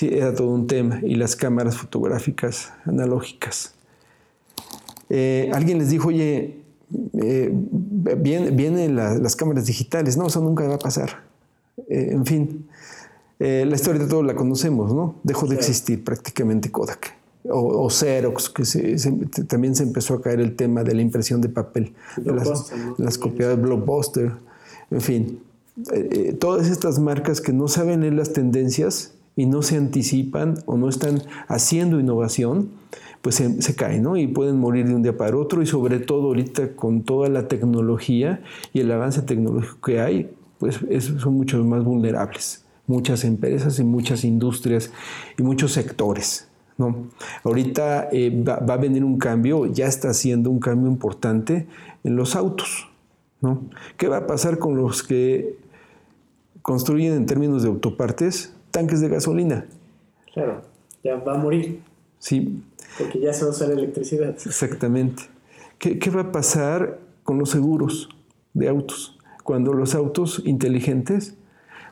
[0.00, 1.00] Era todo un tema.
[1.04, 3.73] Y las cámaras fotográficas analógicas.
[5.16, 6.58] Eh, alguien les dijo, oye,
[7.22, 7.50] eh,
[8.18, 10.16] vienen, las cámaras digitales.
[10.16, 11.22] No, eso nunca va a pasar.
[11.88, 12.66] Eh, en fin,
[13.38, 15.14] la historia de todos la conocemos, ¿no?
[15.22, 17.14] Dejó de existir prácticamente Kodak.
[17.48, 18.64] O, Xerox, que
[19.46, 23.60] también se empezó a caer el tema de la impresión de papel, las, las copiadas
[23.60, 24.32] Blockbuster,
[24.90, 25.40] en fin.
[26.40, 30.88] todas estas marcas que no saben leer las tendencias y no se anticipan o no
[30.88, 32.70] están haciendo innovación,
[33.24, 34.18] pues se, caen, ¿no?
[34.18, 37.48] Y pueden morir de un día para otro y sobre todo ahorita con toda la
[37.48, 38.42] tecnología
[38.74, 42.66] y el avance tecnológico que hay, pues son muchos más vulnerables.
[42.86, 44.92] Muchas empresas y muchas industrias
[45.38, 46.48] y muchos sectores.
[46.76, 47.08] ¿no?
[47.44, 51.66] Ahorita eh, va, a venir un cambio, ya está haciendo un cambio importante
[52.04, 52.90] en los autos.
[53.40, 53.62] ¿no?
[53.96, 55.56] ¿Qué va a pasar con los que
[56.60, 59.64] construyen en términos de autopartes tanques de gasolina?
[60.34, 60.60] Claro,
[61.02, 61.80] ya va a morir.
[62.18, 62.62] Sí,
[62.98, 64.36] porque ya se usa la electricidad.
[64.44, 65.24] Exactamente.
[65.78, 68.08] ¿Qué, ¿Qué, va a pasar con los seguros
[68.52, 69.18] de autos?
[69.42, 71.34] Cuando los autos inteligentes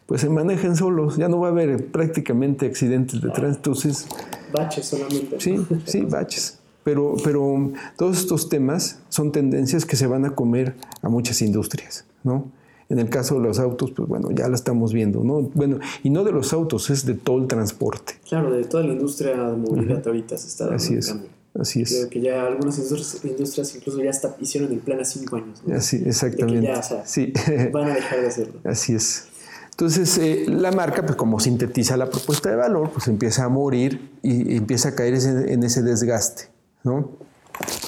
[0.06, 3.70] pues se manejen solos, ya no va a haber prácticamente accidentes de tránsito.
[3.70, 4.06] Entonces,
[4.52, 5.40] baches solamente.
[5.40, 6.58] Sí, sí, baches.
[6.84, 12.04] Pero, pero todos estos temas son tendencias que se van a comer a muchas industrias,
[12.24, 12.50] ¿no?
[12.92, 15.40] En el caso de los autos, pues bueno, ya lo estamos viendo, ¿no?
[15.54, 18.16] Bueno, y no de los autos, es de todo el transporte.
[18.28, 21.16] Claro, de toda la industria de movilidad ahorita se está dando Así es.
[21.58, 21.90] Así es.
[21.90, 25.62] Creo que ya algunas industrias, incluso ya hicieron el plan a cinco años.
[25.74, 26.66] Así, exactamente.
[26.66, 27.32] ya, o sea, sí.
[27.72, 28.60] van a dejar de hacerlo.
[28.62, 29.24] Así es.
[29.70, 34.10] Entonces, eh, la marca, pues como sintetiza la propuesta de valor, pues empieza a morir
[34.22, 36.50] y, empieza a caer en ese desgaste,
[36.84, 37.08] ¿no?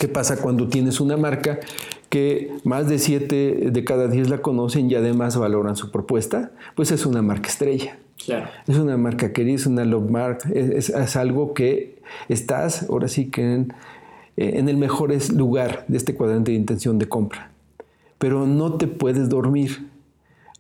[0.01, 1.61] ¿Qué pasa cuando tienes una marca
[2.15, 6.53] que más de siete de cada diez la conocen y además valoran su propuesta?
[6.77, 7.99] Pues es una marca estrella.
[8.25, 8.47] Claro.
[8.69, 13.55] Es una marca querida, es una love mark, es, algo que estás ahora sí que
[13.55, 13.73] en,
[14.37, 17.51] eh, en el mejor lugar de este cuadrante de intención de compra.
[18.19, 19.91] Pero no te puedes dormir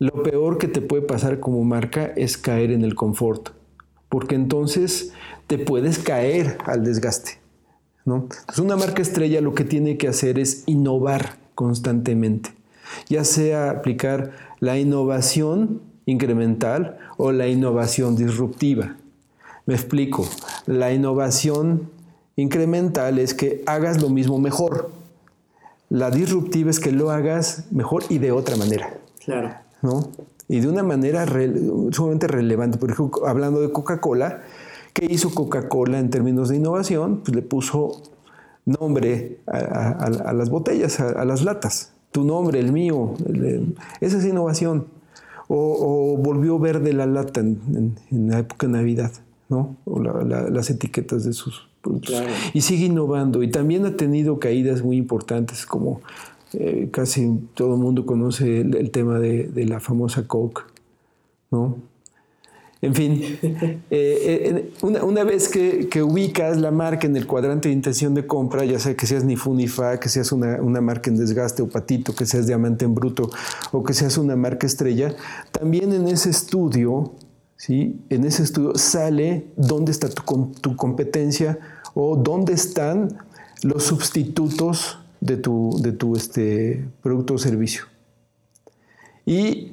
[0.00, 3.50] lo peor que te puede pasar como marca es caer en el confort,
[4.08, 5.12] porque entonces
[5.46, 7.38] te puedes caer al desgaste.
[8.04, 8.22] ¿no?
[8.22, 12.50] Entonces una marca estrella lo que tiene que hacer es innovar constantemente,
[13.08, 18.96] ya sea aplicar la innovación incremental o la innovación disruptiva.
[19.66, 20.26] Me explico,
[20.66, 21.90] la innovación
[22.36, 24.90] incremental es que hagas lo mismo mejor.
[25.88, 28.98] La disruptiva es que lo hagas mejor y de otra manera.
[29.24, 29.54] Claro.
[29.82, 30.08] ¿no?
[30.48, 31.26] Y de una manera
[31.92, 32.78] sumamente relevante.
[32.78, 34.42] Por ejemplo, hablando de Coca-Cola,
[34.92, 37.20] ¿qué hizo Coca-Cola en términos de innovación?
[37.22, 38.02] Pues le puso
[38.64, 41.92] nombre a, las botellas, a, las latas.
[42.12, 43.14] Tu nombre, el mío.
[44.00, 44.86] esa es innovación.
[45.48, 49.12] O, volvió verde la lata en, la época de Navidad,
[49.48, 49.76] ¿no?
[49.84, 52.22] O las etiquetas de sus productos.
[52.54, 53.42] Y sigue innovando.
[53.42, 56.00] Y también ha tenido caídas muy importantes como
[56.54, 60.62] eh, casi todo el mundo conoce el, tema de, la famosa Coke,
[61.50, 61.76] ¿no?
[62.84, 68.12] En fin, eh, eh, una, vez que, ubicas la marca en el cuadrante de intención
[68.12, 71.16] de compra, ya sea que seas ni fu ni fa, que seas una, marca en
[71.16, 73.30] desgaste o patito, que seas diamante en bruto
[73.72, 75.16] o que seas una marca estrella,
[75.50, 77.14] también en ese estudio,
[77.56, 78.02] ¿sí?
[78.10, 81.58] en ese estudio sale dónde está tu, tu competencia
[81.94, 83.16] o dónde están
[83.62, 87.84] los sustitutos de tu, de tu este, producto o servicio.
[89.24, 89.72] Y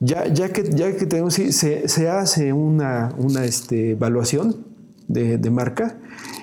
[0.00, 4.64] ya, ya, que, ya que tenemos, se, se hace una, una este, evaluación
[5.08, 5.98] de, de, marca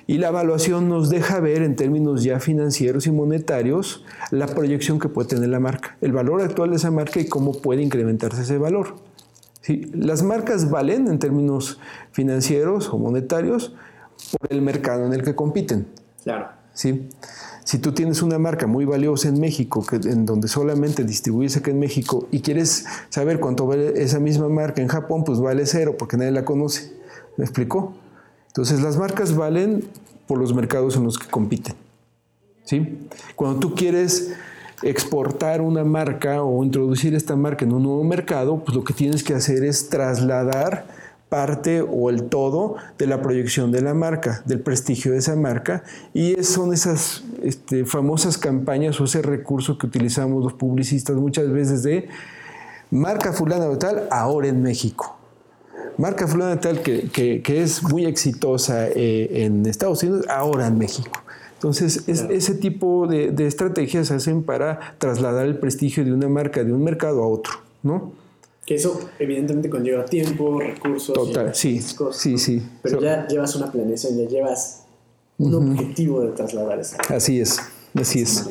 [0.08, 5.08] y la evaluación nos deja ver en términos ya financieros y monetarios la proyección que
[5.08, 8.58] puede tener la marca, el valor actual de esa marca y cómo puede incrementarse ese
[8.58, 8.96] valor.
[9.62, 9.90] ¿Sí?
[9.94, 11.80] Las marcas valen en términos
[12.12, 13.74] financieros o monetarios
[14.40, 15.88] por el mercado en el que compiten.
[16.24, 16.50] Claro.
[16.74, 17.10] ¿Sí?
[17.66, 21.72] Si tú tienes una marca muy valiosa en México, que, en donde solamente distribuyes acá
[21.72, 25.96] en México y quieres saber cuánto vale esa misma marca en Japón, pues vale cero
[25.98, 26.94] porque nadie la conoce.
[27.38, 27.96] ¿Me explicó?
[28.48, 29.84] Entonces las marcas valen
[30.28, 31.74] por los mercados en los que compiten.
[32.66, 33.08] ¿Sí?
[33.36, 34.32] Cuando tú quieres
[34.84, 39.24] exportar una marca o introducir esta marca en un nuevo mercado, pues lo que tienes
[39.24, 40.86] que hacer es trasladar
[41.36, 45.84] parte o el todo de la proyección de la marca, del prestigio de esa marca,
[46.14, 51.84] y son esas este, famosas campañas o ese recurso que utilizamos los publicistas muchas veces
[51.84, 52.08] de
[52.90, 55.18] marca fulana de tal, ahora en México.
[55.98, 61.20] Marca fulana de tal que, es muy exitosa eh, en Estados Unidos, ahora en México.
[61.56, 66.64] Entonces, ese tipo de, de estrategias se hacen para trasladar el prestigio de una marca
[66.64, 68.14] de un mercado a otro, ¿no?
[68.66, 71.14] Que eso evidentemente conlleva tiempo, recursos.
[71.14, 71.80] Total, sí,
[72.12, 72.64] sí, sí.
[72.82, 74.86] Pero ya llevas una planeación, ya llevas
[75.38, 76.98] un objetivo de trasladar esa.
[77.10, 77.60] Así es,
[77.94, 78.50] así es.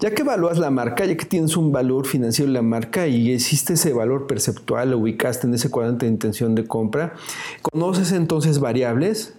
[0.00, 3.32] Ya que evalúas la marca, ya que tienes un valor financiero en la marca y
[3.32, 7.14] existe ese valor perceptual, lo ubicaste en ese cuadrante de intención de compra,
[7.62, 9.34] conoces entonces variables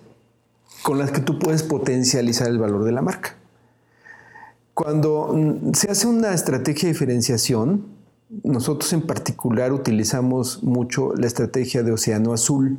[0.81, 3.35] con las que tú puedes potencializar el valor de la marca.
[4.73, 7.96] Cuando mm, se hace una estrategia de diferenciación,
[8.43, 12.77] nosotros en particular utilizamos mucho la estrategia de Océano Azul.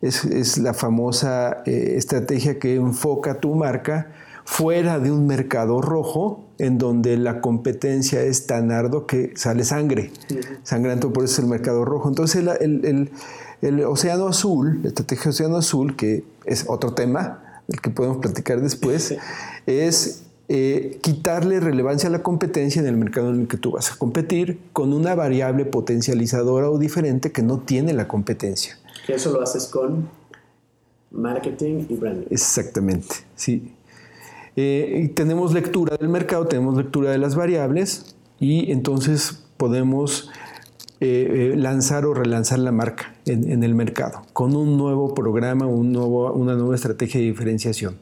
[0.00, 4.12] Es, la famosa eh, estrategia que enfoca tu marca
[4.44, 10.12] fuera de un mercado rojo en donde la competencia es tan arduo que sale sangre.
[10.62, 12.08] Sangrante, por eso es el mercado rojo.
[12.08, 13.10] Entonces el,
[13.60, 18.60] el Océano Azul, la estrategia Océano Azul, que es otro tema, del que podemos platicar
[18.60, 19.16] después,
[19.66, 23.92] es eh, quitarle relevancia a la competencia en el mercado en el que tú vas
[23.92, 28.78] a competir con una variable potencializadora o diferente que no tiene la competencia.
[29.06, 30.08] Que eso lo haces con
[31.10, 32.26] marketing y branding.
[32.30, 33.74] Exactamente, sí.
[34.56, 40.30] Eh, tenemos lectura del mercado, tenemos lectura de las variables y entonces podemos
[41.00, 46.32] eh, lanzar o relanzar la marca en, el mercado con un nuevo programa, un nuevo,
[46.32, 47.98] una nueva estrategia de diferenciación.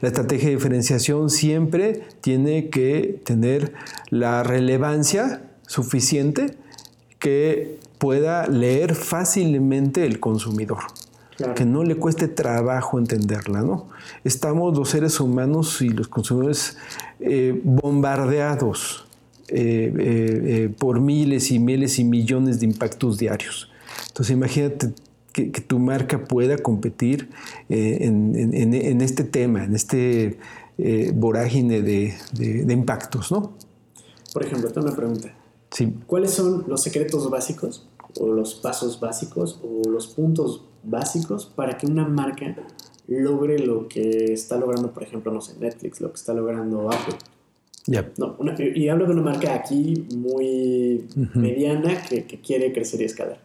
[0.00, 3.72] La estrategia de diferenciación siempre tiene que tener
[4.08, 6.56] la relevancia suficiente
[7.20, 10.78] que pueda leer fácilmente el consumidor.
[11.54, 13.88] que no le cueste trabajo entenderla, ¿no?
[14.24, 16.76] Estamos los seres humanos y los consumidores
[17.20, 19.06] eh, bombardeados
[19.50, 23.70] eh, eh, por miles y miles y millones de impactos diarios.
[24.08, 24.92] Entonces imagínate
[25.32, 27.30] que, tu marca pueda competir
[27.68, 30.38] en, este tema, en este
[31.14, 33.54] vorágine de, de, impactos, ¿no?
[34.32, 35.34] Por ejemplo, esta es una pregunta.
[35.70, 35.94] Sí.
[36.06, 37.88] ¿Cuáles son los secretos básicos
[38.18, 42.56] o los pasos básicos o los puntos básicos para que una marca
[43.10, 47.16] logre lo que está logrando, por ejemplo, no sé, Netflix, lo que está logrando Apple.
[47.86, 53.40] No, y hablo de una marca aquí muy mediana que, quiere crecer y escalar.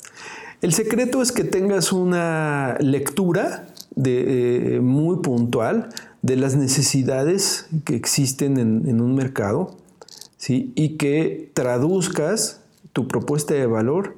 [0.61, 5.89] El secreto es que tengas una lectura de, eh, muy puntual
[6.21, 9.77] de las necesidades que existen en, en un mercado
[10.37, 10.71] ¿sí?
[10.75, 12.61] y que traduzcas
[12.93, 14.17] tu propuesta de valor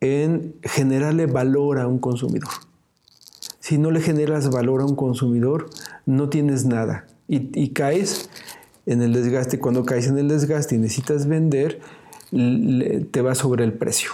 [0.00, 2.50] en generarle valor a un consumidor.
[3.60, 5.70] Si no le generas valor a un consumidor,
[6.04, 8.28] no tienes nada y, caes
[8.86, 9.58] en el desgaste.
[9.58, 11.80] Cuando caes en el desgaste y necesitas vender,
[12.30, 14.10] te va sobre el precio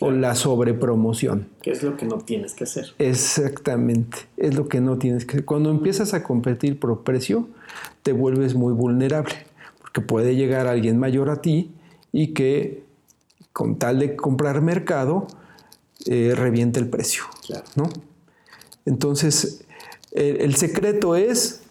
[0.00, 1.48] o la sobrepromoción.
[1.62, 2.94] ¿Qué es lo que no tienes que hacer?
[2.98, 5.44] Exactamente, es lo que no tienes que hacer.
[5.44, 7.48] Cuando empiezas a competir por precio,
[8.02, 9.34] te vuelves muy vulnerable,
[9.80, 11.72] porque puede llegar alguien mayor a ti
[12.10, 12.82] y que
[13.52, 15.26] con tal de comprar mercado,
[16.06, 17.24] eh, reviente el precio.
[17.76, 17.88] ¿no?
[18.84, 19.64] Entonces,
[20.12, 21.62] el, secreto es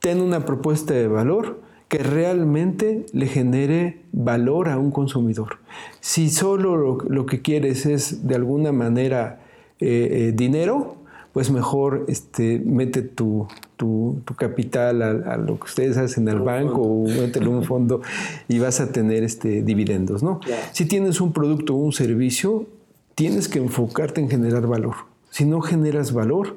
[0.00, 1.60] tener una propuesta de valor
[1.90, 5.58] que realmente le genere valor a un consumidor.
[5.98, 9.40] Si solo lo, que quieres es de alguna manera
[9.80, 10.98] eh, eh, dinero,
[11.32, 13.48] pues mejor este, mete tu,
[14.36, 18.02] capital a, lo que ustedes hacen al banco o mételo en un fondo
[18.46, 20.22] y vas a tener este, dividendos.
[20.22, 20.38] ¿no?
[20.70, 22.66] Si tienes un producto o un servicio,
[23.16, 24.94] tienes que enfocarte en generar valor.
[25.30, 26.56] Si no generas valor,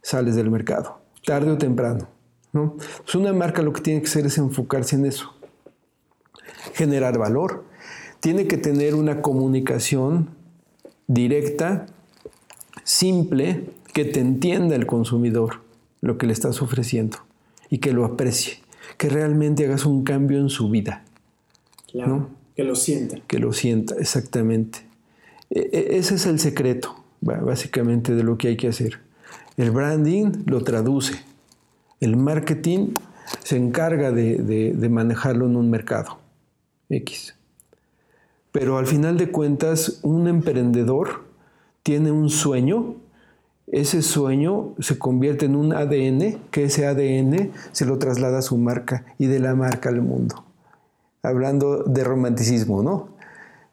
[0.00, 2.08] sales del mercado, tarde o temprano.
[2.52, 2.76] ¿No?
[2.76, 5.34] Pues una marca lo que tiene que hacer es enfocarse en eso.
[6.74, 7.64] Generar valor.
[8.20, 10.30] Tiene que tener una comunicación
[11.06, 11.86] directa,
[12.84, 15.60] simple, que te entienda el consumidor
[16.00, 17.18] lo que le estás ofreciendo
[17.70, 18.58] y que lo aprecie,
[18.98, 21.04] que realmente hagas un cambio en su vida.
[21.90, 23.18] Claro, que lo sienta.
[23.26, 24.80] Que lo sienta, exactamente.
[25.50, 29.00] E, e, ese es el secreto, básicamente, de lo que hay que hacer.
[29.56, 31.14] El branding lo traduce.
[32.02, 32.94] El marketing
[33.42, 34.36] se encarga de,
[34.74, 36.18] de manejarlo en un mercado
[36.90, 37.34] X.
[38.50, 41.24] Pero al final de cuentas, un emprendedor
[41.82, 42.96] tiene un sueño
[43.72, 48.58] ese sueño se convierte en un ADN, que ese ADN se lo traslada a su
[48.58, 50.44] marca y de la marca al mundo.
[51.22, 53.08] Hablando de romanticismo, ¿no?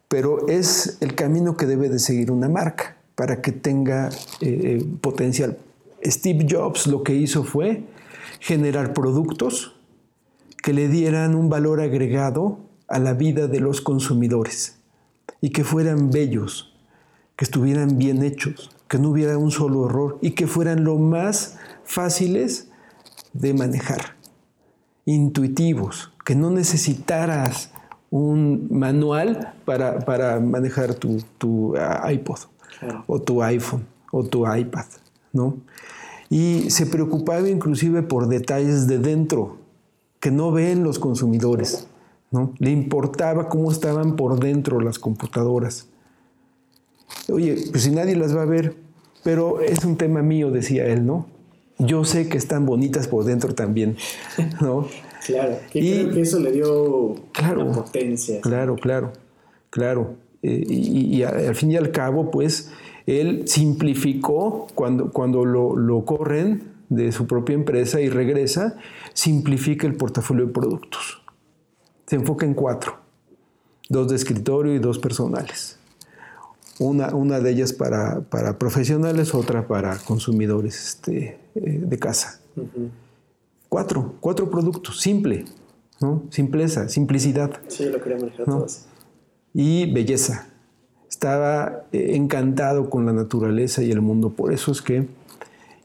[0.07, 4.07] Pero es el camino que debe de seguir una marca para que tenga
[4.39, 5.57] eh, eh, potencial.
[6.01, 7.83] Steve Jobs lo que hizo fue
[8.39, 9.75] generar productos
[10.61, 14.79] que le dieran un valor agregado a la vida de los consumidores
[15.41, 16.75] y que fueran bellos,
[17.35, 21.57] que estuvieran bien hechos, que no hubiera un solo error y que fueran lo más
[21.83, 22.69] fáciles
[23.33, 24.15] de manejar,
[25.05, 27.71] intuitivos, que no necesitaras
[28.09, 32.39] un manual para, manejar tu, ah, iPod
[33.07, 34.85] o tu iPhone o tu iPad,
[35.31, 35.57] ¿no?
[36.29, 39.57] Y se preocupaba inclusive por detalles de dentro
[40.19, 41.87] que no ven los consumidores,
[42.31, 42.53] ¿no?
[42.59, 45.87] Le importaba cómo estaban por dentro las computadoras.
[47.31, 48.75] Oye, pues si nadie las va a ver,
[49.23, 51.27] pero es un tema mío, decía él, ¿no?
[51.77, 53.97] Yo sé que están bonitas por dentro también,
[54.61, 54.87] ¿no?
[55.25, 58.41] claro, que y, creo que eso le dio claro, potencia.
[58.41, 59.13] Claro, claro,
[59.69, 60.15] claro.
[60.41, 62.71] Eh, y, al fin y al cabo, pues,
[63.09, 68.77] él simplificó cuando, cuando lo, lo corren de su propia empresa y regresa,
[69.13, 71.21] simplifica el portafolio de productos.
[72.07, 72.97] Se enfoca en cuatro,
[73.87, 75.77] dos de escritorio y dos personales.
[76.79, 82.41] Una, una de ellas para, para, profesionales, otra para consumidores este, eh, de casa.
[83.67, 85.45] Cuatro, cuatro productos, simple,
[85.99, 86.23] ¿no?
[86.29, 87.59] Simpleza, simplicidad.
[87.67, 88.85] Sí, lo quería manejar todos.
[89.53, 90.47] Y belleza.
[91.09, 95.07] Estaba eh, encantado con la naturaleza y el mundo, por eso es que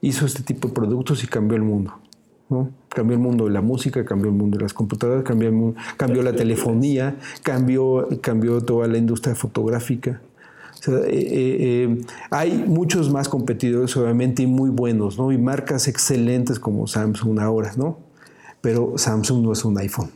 [0.01, 1.95] hizo este tipo de productos y cambió el mundo.
[2.51, 2.70] ¿no?
[2.91, 6.35] Cambió el mundo de la música, cambió el mundo de las computadoras, cambió, cambió la
[6.35, 10.20] telefonía, cambió, cambió toda la industria fotográfica.
[10.87, 15.33] Eh, eh, hay muchos más competidores, obviamente, y muy buenos, ¿no?
[15.33, 17.99] Y marcas excelentes como Samsung ahora, ¿no?
[18.61, 20.11] Pero Samsung no es un iPhone.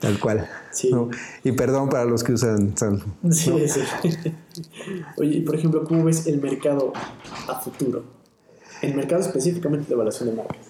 [0.00, 0.48] Tal cual.
[1.42, 3.12] Y perdón para los que usan Samsung.
[3.30, 3.80] Sí, sí.
[5.16, 6.92] Oye, y por ejemplo, ¿cómo ves el mercado
[7.48, 8.04] a futuro?
[8.80, 10.66] El mercado específicamente de evaluación de marcas.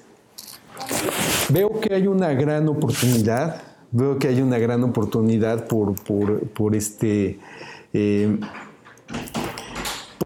[1.51, 3.62] Veo que hay una gran oportunidad.
[3.91, 7.39] Veo que hay una gran oportunidad por, por, este.
[7.93, 8.39] Eh,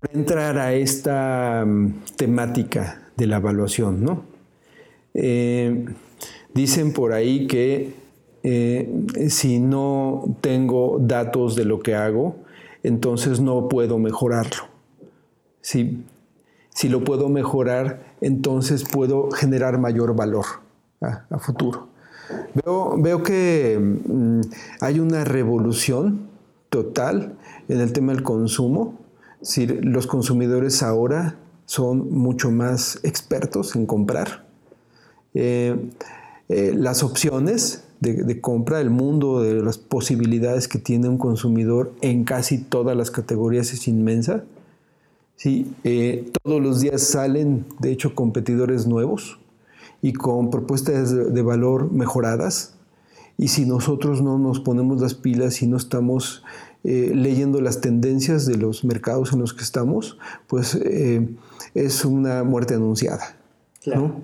[0.01, 4.25] por entrar a esta mm, temática de la evaluación, ¿no?
[5.15, 5.87] Eh,
[6.57, 7.95] dicen por ahí que
[8.43, 12.37] eh, si no tengo datos de lo que hago,
[12.83, 14.65] entonces no puedo mejorarlo.
[15.61, 16.03] Si,
[16.71, 20.47] si lo puedo mejorar, entonces puedo generar mayor valor
[21.03, 21.89] a, futuro.
[22.55, 24.41] Veo, veo que mm,
[24.81, 26.29] hay una revolución
[26.71, 27.37] total
[27.69, 28.99] en el tema del consumo.
[29.43, 31.37] Si los consumidores ahora
[31.67, 34.47] son mucho más expertos en comprar.
[35.35, 35.77] Eh,
[36.49, 42.25] eh, las opciones de, compra, el mundo de las posibilidades que tiene un consumidor en
[42.25, 44.45] casi todas las categorías es inmensa.
[45.37, 49.39] Sí, eh, todos los días salen, de hecho, competidores nuevos
[50.03, 52.75] y con propuestas de, valor mejoradas.
[53.39, 56.43] Y si nosotros no nos ponemos las pilas y no estamos
[56.85, 60.79] leyendo las tendencias de los mercados en los que estamos, pues
[61.75, 63.36] es una muerte anunciada.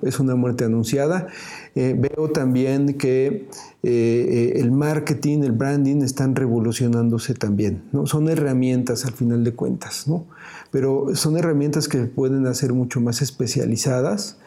[0.02, 1.28] Es una muerte anunciada.
[1.74, 3.46] Eh, veo también que eh,
[3.82, 7.82] eh, el marketing, el branding están revolucionándose también.
[7.92, 8.06] ¿no?
[8.06, 10.26] Son herramientas al final de cuentas, ¿no?
[10.70, 14.38] pero son herramientas que pueden hacer mucho más especializadas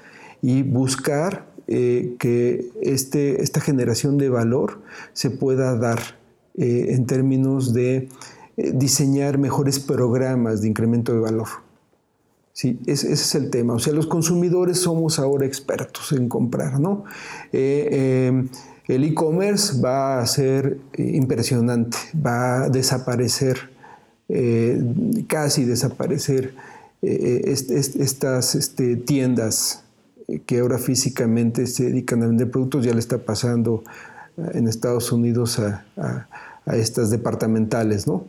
[0.41, 5.99] y buscar que este, esta generación de valor se pueda dar
[6.57, 8.07] en términos de
[8.55, 11.64] diseñar mejores programas de incremento de valor.
[12.55, 13.73] Sí, ese, es el tema.
[13.73, 17.03] O sea, los consumidores somos ahora expertos en comprar, ¿no?
[17.51, 18.47] Eh, em,
[18.87, 23.57] el e-commerce va a ser impresionante, va a desaparecer,
[24.29, 24.81] eh,
[25.27, 26.53] casi desaparecer
[27.01, 29.83] eh, estas este, tiendas
[30.45, 33.83] que ahora físicamente se dedican a vender productos, ya le está pasando
[34.53, 35.85] en Estados Unidos a,
[36.65, 38.23] a estas departamentales, ¿no?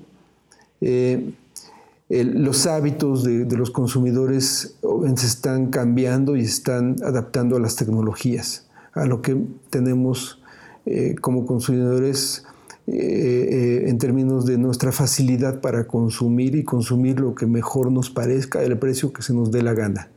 [2.09, 4.77] Los hábitos de, los consumidores
[5.17, 9.37] se están cambiando y están adaptando a las tecnologías, a lo que
[9.71, 10.41] tenemos
[10.85, 12.45] eh, como consumidores
[12.87, 18.11] eh, eh, en términos de nuestra facilidad para consumir y consumir lo que mejor nos
[18.11, 20.11] parezca, el precio que se nos dé la gana.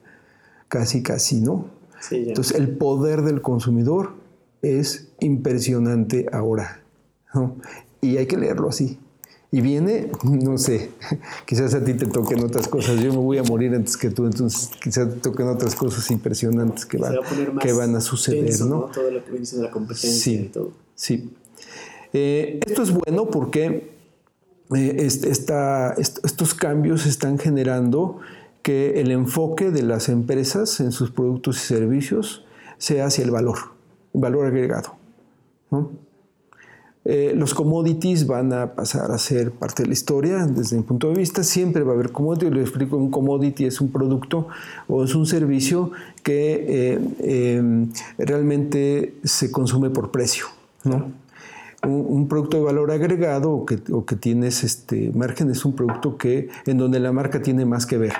[0.67, 1.65] Casi, casi, ¿no?
[2.11, 4.11] Entonces, el poder del consumidor
[4.61, 6.83] es impresionante ahora.
[8.01, 8.99] Y hay que leerlo así.
[9.51, 10.91] Y viene, no sé,
[11.45, 12.99] quizás a ti te toquen otras cosas.
[13.01, 16.85] Yo me voy a morir antes que tú, entonces quizás te toquen otras cosas impresionantes
[16.85, 18.85] que van, a, que van a suceder, ¿no?
[18.93, 20.71] Todo lo que viene de la competencia sí, y todo.
[20.95, 21.33] Sí.
[22.13, 23.91] Eh, esto es bueno porque
[24.75, 28.19] eh, estos cambios están generando
[28.61, 32.45] que el enfoque de las empresas en sus productos y servicios
[32.77, 33.57] sea hacia el valor,
[34.13, 34.95] valor agregado.
[35.71, 35.91] ¿no?
[37.05, 41.09] Eh, los commodities van a pasar a ser parte de la historia desde mi punto
[41.09, 41.43] de vista.
[41.43, 42.51] Siempre va a haber commodities.
[42.51, 44.47] Les explico, un commodity es un producto
[44.87, 45.91] o es un servicio
[46.23, 50.45] que eh, em, realmente se consume por precio.
[51.81, 56.17] Un, producto de valor agregado o que, o que tienes este margen es un producto
[56.17, 58.13] que, en donde la marca tiene más que ver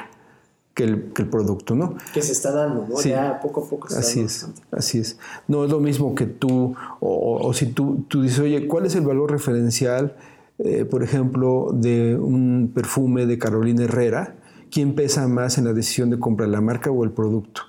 [0.80, 1.96] que el, producto, ¿no?
[2.14, 3.02] Que se está dando, ¿no?
[3.02, 5.18] Ya poco a poco se así es, así es.
[5.50, 9.02] No es lo mismo que tú, o, si tú, tú dices, oye, ¿cuál es el
[9.02, 10.16] valor referencial,
[10.60, 14.38] eh, por ejemplo, de un perfume de Carolina Herrera?
[14.72, 17.64] ¿Quién pesa más en la decisión de comprar la marca o el producto?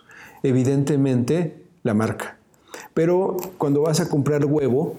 [0.44, 2.38] Evidentemente, la marca.
[2.94, 4.94] Pero cuando vas a comprar huevo,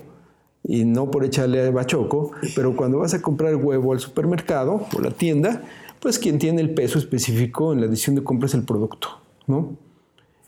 [0.63, 5.01] y no por echarle a bachoco, pero cuando vas a comprar huevo al supermercado o
[5.01, 5.63] la tienda,
[6.01, 9.77] pues quien tiene el peso específico en la decisión de compra es el producto, ¿no?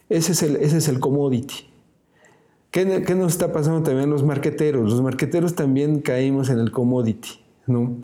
[0.10, 1.68] Ese es el, ese es el commodity.
[2.72, 2.86] ¿Qué,
[3.16, 4.89] nos está pasando también los marqueteros?
[4.89, 7.30] Los marqueteros también caímos en el commodity,
[7.68, 7.97] ¿no?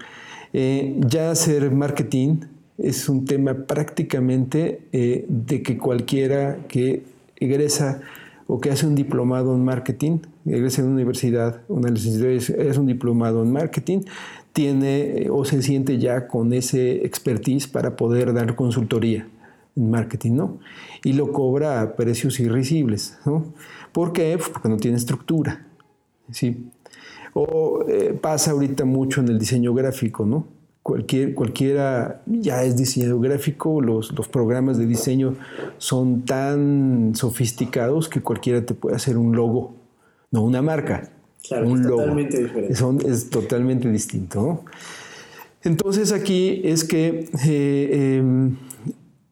[0.54, 2.42] Eh, ya hacer marketing
[2.78, 7.04] es un tema prácticamente eh, de que cualquiera que
[7.38, 8.02] egresa
[8.46, 12.86] o que hace un diplomado en marketing, egresa en una universidad, una licenciatura, es un
[12.86, 14.02] diplomado en marketing,
[14.54, 19.28] tiene eh, o se siente ya con ese expertise para poder dar consultoría
[19.76, 20.60] en marketing, ¿no?
[21.04, 23.54] Y lo cobra a precios irrisibles, ¿no?
[23.92, 24.36] ¿Por qué?
[24.38, 25.66] Pues porque no tiene estructura,
[26.32, 26.70] ¿sí?
[27.34, 30.48] O eh, pasa ahorita mucho en el diseño gráfico, ¿no?
[30.82, 35.36] Cualquier, cualquiera ya es diseñador gráfico, los, los programas de diseño
[35.78, 39.76] son tan sofisticados que cualquiera te puede hacer un logo,
[40.32, 41.12] no una marca,
[41.48, 42.76] Claro, un es totalmente diferente.
[42.76, 44.42] Son- es totalmente distinto.
[44.42, 44.66] ¿no?
[45.64, 48.56] Entonces aquí es que eh, em,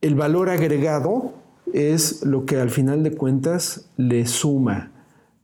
[0.01, 1.33] el valor agregado
[1.73, 4.91] es lo que al final de cuentas le suma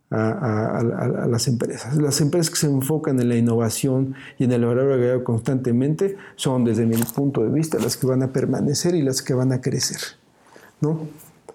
[0.10, 1.96] a, a- a- a las empresas.
[1.98, 6.64] Las empresas que se enfocan en la innovación y en el valor agregado constantemente son,
[6.66, 9.62] desde mi punto de vista, las que van a permanecer y las que van a
[9.62, 10.00] crecer.
[10.82, 11.00] ¿no?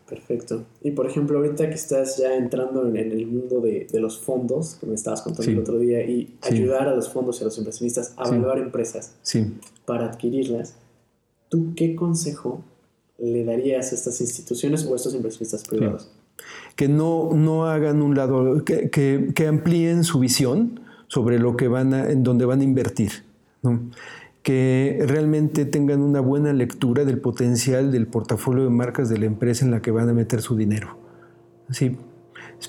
[0.09, 0.65] Perfecto.
[0.83, 4.19] Y por ejemplo, ahorita que estás ya entrando en, en el mundo de, de los
[4.19, 5.51] fondos, que me estabas contando Sí.
[5.53, 6.55] el otro día, y Sí.
[6.55, 8.35] ayudar a los fondos y a los inversionistas a Sí.
[8.35, 9.47] evaluar empresas Sí.
[9.85, 10.77] para adquirirlas,
[11.51, 12.63] ¿tú qué consejo
[13.19, 16.11] le darías a estas instituciones o a estos inversionistas privados?
[16.77, 20.79] que no, no hagan un lado, que, que- que amplíen su visión
[21.09, 23.11] sobre lo que van a, en donde van a invertir,
[23.63, 23.81] ¿no?
[24.49, 29.63] Que realmente tengan una buena lectura del potencial del portafolio de marcas de la empresa
[29.67, 30.97] en la que van a meter su dinero.
[31.69, 31.99] ¿sí?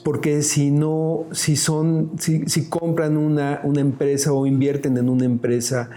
[0.04, 5.24] Porque si no, si son, si, si compran una, una empresa o invierten en una
[5.24, 5.90] empresa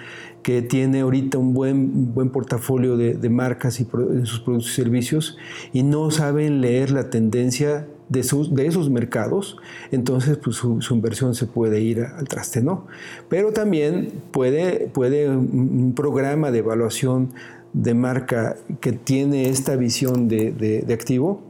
[0.45, 4.39] que tiene ahorita un buen, un buen portafolio de, de marcas y pro- en sus
[4.39, 5.37] productos y servicios
[5.72, 9.57] y no saben leer la tendencia de, sus, de esos mercados,
[9.91, 12.87] entonces pues, su, su inversión se puede ir al traste, ¿no?
[13.29, 17.31] Pero también puede, puede un, programa de evaluación
[17.73, 21.41] de marca que tiene esta visión de, de- de activo,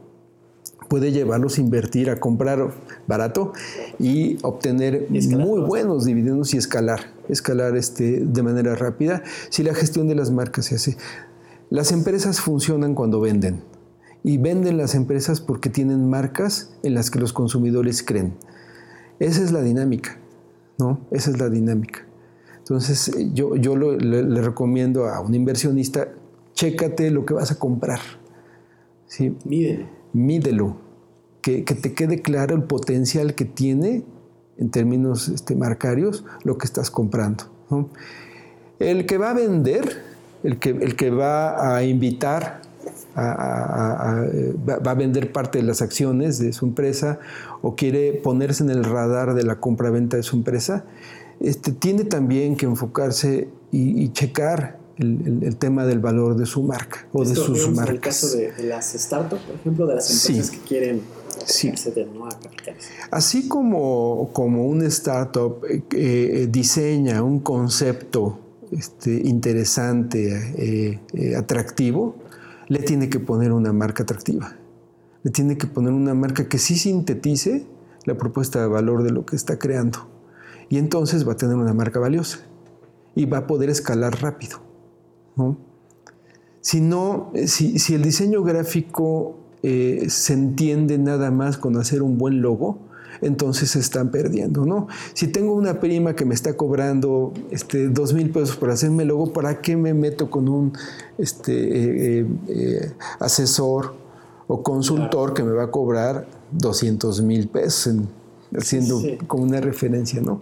[0.89, 2.69] puede llevarlos a invertir, a comprar
[3.07, 3.51] barato
[3.99, 6.99] y obtener Y muy buenos dividendos y escalar,
[7.29, 10.97] escalar este, de manera rápida si la gestión de las marcas se hace.
[11.69, 13.63] Las empresas funcionan cuando venden
[14.23, 18.33] y venden las empresas porque tienen marcas en las que los consumidores creen.
[19.19, 20.17] Esa es la dinámica,
[20.77, 21.01] ¿no?
[21.11, 22.05] Esa es la dinámica.
[22.59, 26.07] Entonces yo, yo lo- le, le recomiendo a un inversionista,
[26.53, 27.99] chécate lo que vas a comprar.
[29.07, 29.35] ¿sí?
[29.43, 29.85] Mídelo.
[30.13, 30.77] mídelo,
[31.41, 34.05] que, que te quede claro el potencial que tiene
[34.57, 37.43] en términos este, marcarios lo que estás comprando.
[37.69, 37.89] ¿no?
[38.79, 40.01] El que va a vender,
[40.43, 42.61] el que, el que va a invitar,
[43.15, 44.25] a- a- a-
[44.79, 47.19] va a vender parte de las acciones de su empresa
[47.61, 50.85] o quiere ponerse en el radar de la compra-venta de su empresa,
[51.39, 56.45] este, tiene también que enfocarse y, y checar el, el- el tema del valor de
[56.45, 57.89] su marca o de sus marcas.
[57.89, 60.33] En el caso de, de las startups, por ejemplo, de las Sí.
[60.33, 61.01] empresas que quieren
[61.45, 61.69] Sí.
[61.69, 62.27] acceder ¿no?
[62.27, 62.85] a capitales.
[63.09, 68.39] Así como, como un startup eh, eh, diseña un concepto
[68.71, 72.15] este, interesante, eh, eh, atractivo,
[72.67, 74.55] le tiene que poner una marca atractiva.
[75.23, 77.65] Le tiene que poner una marca que sí sintetice
[78.05, 80.07] la propuesta de valor de lo que está creando.
[80.69, 82.39] Y entonces va a tener una marca valiosa
[83.15, 84.59] y va a poder escalar rápido.
[86.61, 92.17] Si no, si, si el diseño gráfico eh, se entiende nada más con hacer un
[92.17, 92.79] buen logo,
[93.23, 94.87] entonces se están perdiendo, ¿no?
[95.13, 99.33] Si tengo una prima que me está cobrando este, dos mil pesos por hacerme logo,
[99.33, 100.73] ¿para qué me meto con un
[101.17, 103.93] este, eh, eh, eh, asesor
[104.47, 108.07] o consultor que me va a cobrar 200 mil pesos en-
[108.55, 109.17] haciendo Sí.
[109.27, 110.41] como una referencia, ¿no?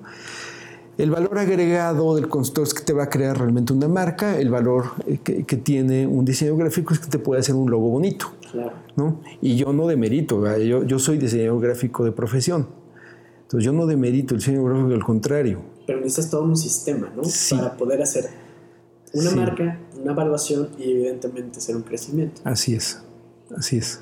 [0.98, 4.50] El valor agregado del consultor es que te va a crear realmente una marca, el
[4.50, 4.86] valor
[5.24, 8.74] que, que tiene un diseño gráfico es que te puede hacer un logo bonito, Claro.
[8.96, 9.22] ¿no?
[9.42, 12.68] Y yo no demerito, yo, yo soy diseñador gráfico de profesión,
[13.44, 15.62] entonces yo no demerito el diseño gráfico, al contrario.
[15.88, 17.24] Pero necesitas todo un sistema, ¿no?
[17.24, 17.56] Sí.
[17.56, 18.26] Para poder hacer
[19.14, 19.36] una Sí.
[19.36, 22.42] marca, una evaluación y evidentemente hacer un crecimiento.
[22.46, 23.02] Así es,
[23.58, 24.02] así es.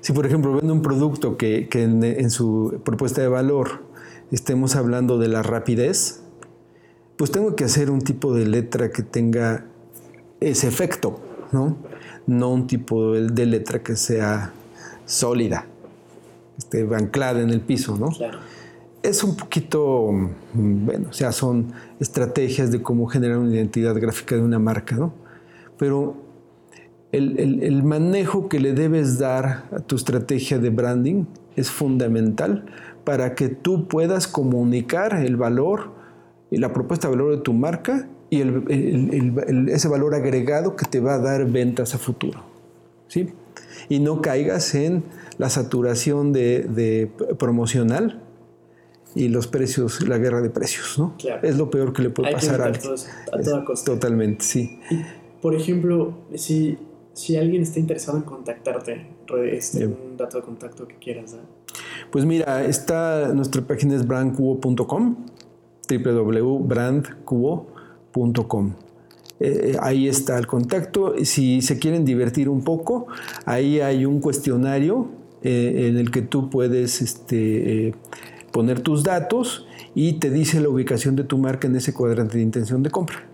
[0.00, 3.84] Si por ejemplo vendo un producto que, que en, en su propuesta de valor
[4.30, 6.22] estemos hablando de la rapidez,
[7.16, 9.66] pues tengo que hacer un tipo de letra que tenga
[10.40, 11.18] ese efecto,
[11.50, 11.76] ¿no?
[12.26, 14.52] No un tipo de, letra que sea
[15.04, 15.66] sólida,
[16.58, 18.08] esté anclada en el piso, ¿no?
[18.08, 18.38] Claro.
[19.02, 20.10] Es un poquito,
[20.52, 25.12] bueno, o sea, son estrategias de cómo generar una identidad gráfica de una marca, ¿no?
[25.78, 26.16] Pero
[27.12, 31.24] el, el- el manejo que le debes dar a tu estrategia de branding
[31.54, 32.66] es fundamental
[33.04, 35.92] para que tú puedas comunicar el valor
[36.50, 40.84] y la propuesta de valor de tu marca y el- el- ese valor agregado que
[40.86, 42.40] te va a dar ventas a futuro.
[43.08, 43.30] ¿sí?
[43.88, 45.04] Y no caigas en
[45.38, 48.22] la saturación de, de promocional
[49.14, 50.98] y los precios, la guerra de precios.
[50.98, 51.14] ¿no?
[51.18, 51.46] Claro.
[51.46, 52.82] Es lo peor que le puede Hay pasar a evitar alguien.
[52.82, 53.92] todo eso a toda costa.
[53.92, 54.80] Totalmente, sí.
[54.90, 55.02] Y,
[55.40, 56.78] por ejemplo, si,
[57.12, 59.06] si alguien está interesado en contactarte,
[59.52, 61.44] este, un dato de contacto que quieras dar.
[62.10, 65.16] Pues mira, está, nuestra página es brandcubo.com,
[65.88, 67.75] www.brandcubo.com.
[69.38, 71.14] Eh, ahí está el contacto.
[71.24, 73.06] Si se quieren divertir un poco,
[73.44, 75.08] ahí hay un cuestionario
[75.42, 77.94] eh, en el que tú puedes este, eh,
[78.50, 82.42] poner tus datos y te dice la ubicación de tu marca en ese cuadrante de
[82.42, 83.28] intención de compra.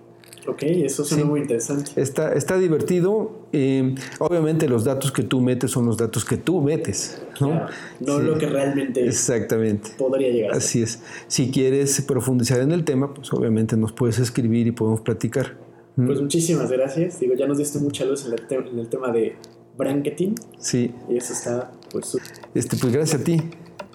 [0.47, 1.93] Ok, eso suena muy interesante.
[1.97, 3.42] Está, está divertido.
[3.53, 7.67] Eh, obviamente los datos que tú metes son los datos que tú metes, ¿no?
[8.01, 9.91] no lo que realmente Exactamente.
[9.99, 10.53] podría llegar.
[10.53, 11.01] Así es.
[11.29, 15.57] Si quieres profundizar en el tema, pues obviamente nos puedes escribir y podemos platicar.
[15.97, 17.21] Pues muchísimas gracias.
[17.21, 19.37] Digo, ya nos diste mucha luz en el, en el tema de
[19.77, 20.35] branketing.
[20.59, 20.95] Sí.
[21.11, 22.17] Y eso está, pues...
[22.55, 23.37] Este, pues gracias a ti.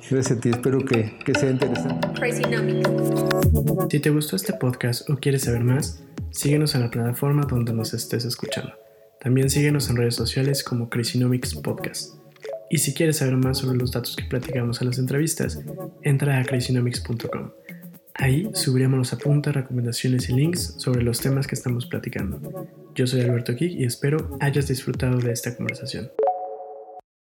[0.10, 2.08] Gracias a ti, espero que, que sea interesante.
[3.90, 7.94] Si te gustó este podcast o quieres saber más, síguenos en la plataforma donde nos
[7.94, 8.72] estés escuchando.
[9.20, 12.16] También síguenos en redes sociales como Crazynomics Podcast.
[12.70, 15.60] Y si quieres saber más sobre los datos que platicamos en las entrevistas,
[16.04, 17.52] entra a crazynomics.com.
[18.14, 22.68] Ahí subiremos los apuntes, recomendaciones y links sobre los temas que estamos platicando.
[22.96, 26.10] Yo soy Alberto Kik y espero hayas disfrutado de esta conversación.